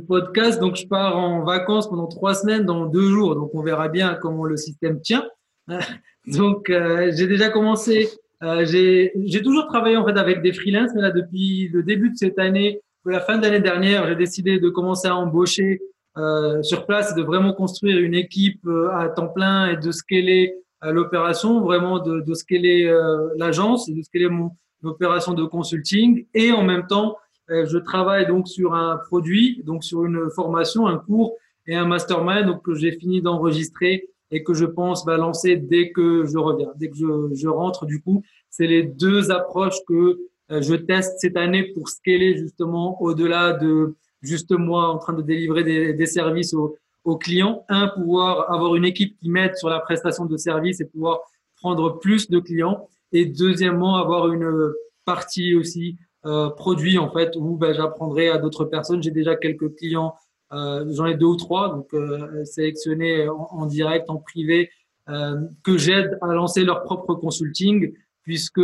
[0.07, 0.59] podcast.
[0.59, 3.34] Donc, je pars en vacances pendant trois semaines dans deux jours.
[3.34, 5.24] Donc, on verra bien comment le système tient.
[6.26, 8.09] donc, euh, j'ai déjà commencé.
[8.43, 12.16] Euh, j'ai toujours travaillé en fait avec des freelances, mais là, depuis le début de
[12.16, 15.80] cette année, ou la fin de l'année dernière, j'ai décidé de commencer à embaucher
[16.18, 20.57] euh, sur place de vraiment construire une équipe euh, à temps plein et de scaler
[20.82, 22.93] euh, l'opération, vraiment de, de scaler
[23.36, 24.51] l'agence et de scaler mon
[24.82, 26.26] opération de consulting.
[26.34, 27.16] Et en même temps
[27.51, 31.34] je travaille donc sur un produit, donc sur une formation, un cours
[31.66, 35.91] et un mastermind donc que j'ai fini d'enregistrer et que je pense va lancer dès
[35.91, 37.87] que je reviens, dès que je, je rentre.
[37.87, 40.18] Du coup, c'est les deux approches que
[40.51, 45.22] euh, je teste cette année pour scaler justement au-delà de juste moi en train de
[45.22, 47.64] délivrer des, des services aux, aux, clients.
[47.68, 51.20] Un, pouvoir avoir une équipe qui m'aide sur la prestation de services et pouvoir
[51.57, 52.89] prendre plus de clients.
[53.12, 54.72] Et deuxièmement, avoir une
[55.05, 59.03] partie aussi euh, produit en fait où ben, j'apprendrai à d'autres personnes.
[59.03, 60.14] J'ai déjà quelques clients,
[60.51, 64.71] j'en ai deux ou trois, donc euh, sélectionnés en, direct, en privé,
[65.65, 67.95] que j'aide à lancer leur propre consulting,
[68.25, 68.61] puisque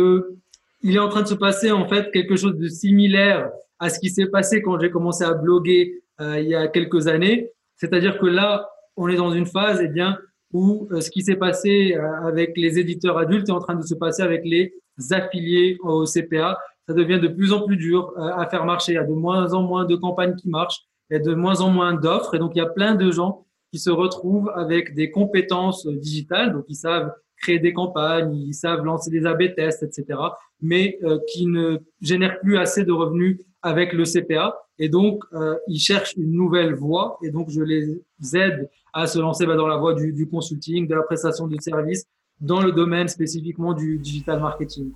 [0.83, 3.99] il est en train de se passer en fait quelque chose de similaire à ce
[3.99, 7.49] qui s'est passé quand j'ai commencé à bloguer il y a quelques années.
[7.77, 10.19] C'est-à-dire que là, on est dans une phase, eh bien,
[10.53, 14.21] où ce qui s'est passé avec les éditeurs adultes est en train de se passer
[14.21, 14.71] avec les
[15.09, 18.93] affiliés au CPA ça devient de plus en plus dur euh, à faire marcher.
[18.93, 20.81] Il y a de moins en moins de campagnes qui marchent,
[21.13, 23.79] a de moins en moins d'offres, et donc il y a plein de gens qui
[23.79, 29.11] se retrouvent avec des compétences digitales, donc ils savent créer des campagnes, ils savent lancer
[29.11, 30.19] des A/B tests, etc.,
[30.61, 35.55] mais euh, qui ne génèrent plus assez de revenus avec le CPA, et donc euh,
[35.67, 38.01] ils cherchent une nouvelle voie, et donc je les
[38.33, 41.59] aide à se lancer bah, dans la voie du, du consulting, de la prestation de
[41.59, 42.05] services,
[42.39, 44.91] dans le domaine spécifiquement du digital marketing.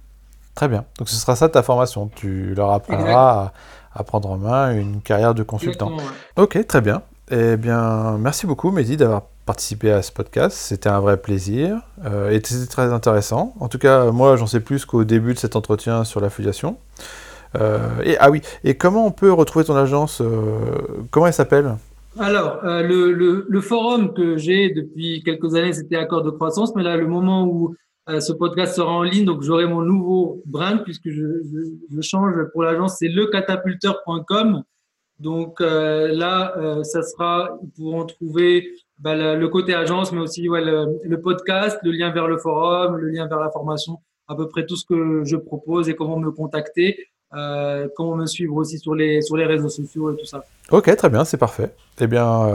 [0.60, 0.84] Très bien.
[0.98, 2.12] Donc ce sera ça ta formation.
[2.14, 3.54] Tu leur apprendras
[3.94, 5.94] à, prendre en main une carrière de consultant.
[6.36, 7.02] Ok, très bien.
[7.32, 10.58] Eh bien, merci beaucoup, Mehdi, d'avoir participé à ce podcast.
[10.58, 13.54] C'était un vrai plaisir euh, et c'était très intéressant.
[13.62, 16.76] En tout cas, moi, j'en sais plus qu'au début de cet entretien sur l'affiliation.
[17.58, 20.60] Euh, et ah oui, et comment on peut retrouver ton agence euh,
[21.10, 21.78] Comment elle s'appelle?
[22.20, 26.84] Alors, le, le, le, forum que j'ai depuis quelques années, c'était Accord de croissance, mais
[26.84, 27.76] là, le moment où
[28.08, 32.64] euh, ce podcast sera en ligne, donc j'aurai mon nouveau brand puisque je, change pour
[32.64, 34.64] l'agence, c'est lecatapulteur.com.
[35.20, 40.44] Donc euh, là, euh, ça sera, ils pourront trouver bah, le, côté agence, mais aussi
[40.44, 44.66] le, podcast, le lien vers le forum, le lien vers la formation, à peu près
[44.66, 47.10] tout ce que je propose et comment me contacter.
[47.32, 50.44] Comment me suivre aussi sur les, sur les réseaux sociaux et tout ça.
[50.72, 51.74] Ok, très bien, c'est parfait.
[52.00, 52.48] Eh bien,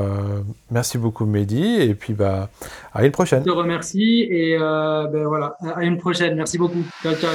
[0.71, 2.49] merci beaucoup Mehdi, et puis bah,
[2.93, 3.41] à une prochaine.
[3.41, 6.37] Je te remercie, et ben, voilà, à une prochaine.
[6.37, 6.83] Merci beaucoup.
[7.03, 7.31] Ciao, ciao.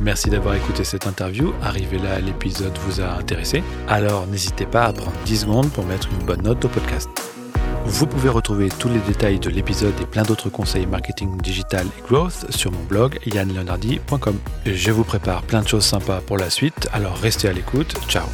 [0.00, 1.52] Merci d'avoir écouté cette interview.
[1.62, 3.62] Arrivé là, l'épisode vous a intéressé.
[3.86, 7.39] Alors n'hésitez pas à prendre 10 secondes pour mettre une bonne note au podcast.
[7.84, 12.02] Vous pouvez retrouver tous les détails de l'épisode et plein d'autres conseils marketing digital et
[12.08, 14.38] growth sur mon blog yanleonardi.com.
[14.66, 17.94] Je vous prépare plein de choses sympas pour la suite, alors restez à l'écoute.
[18.08, 18.26] Ciao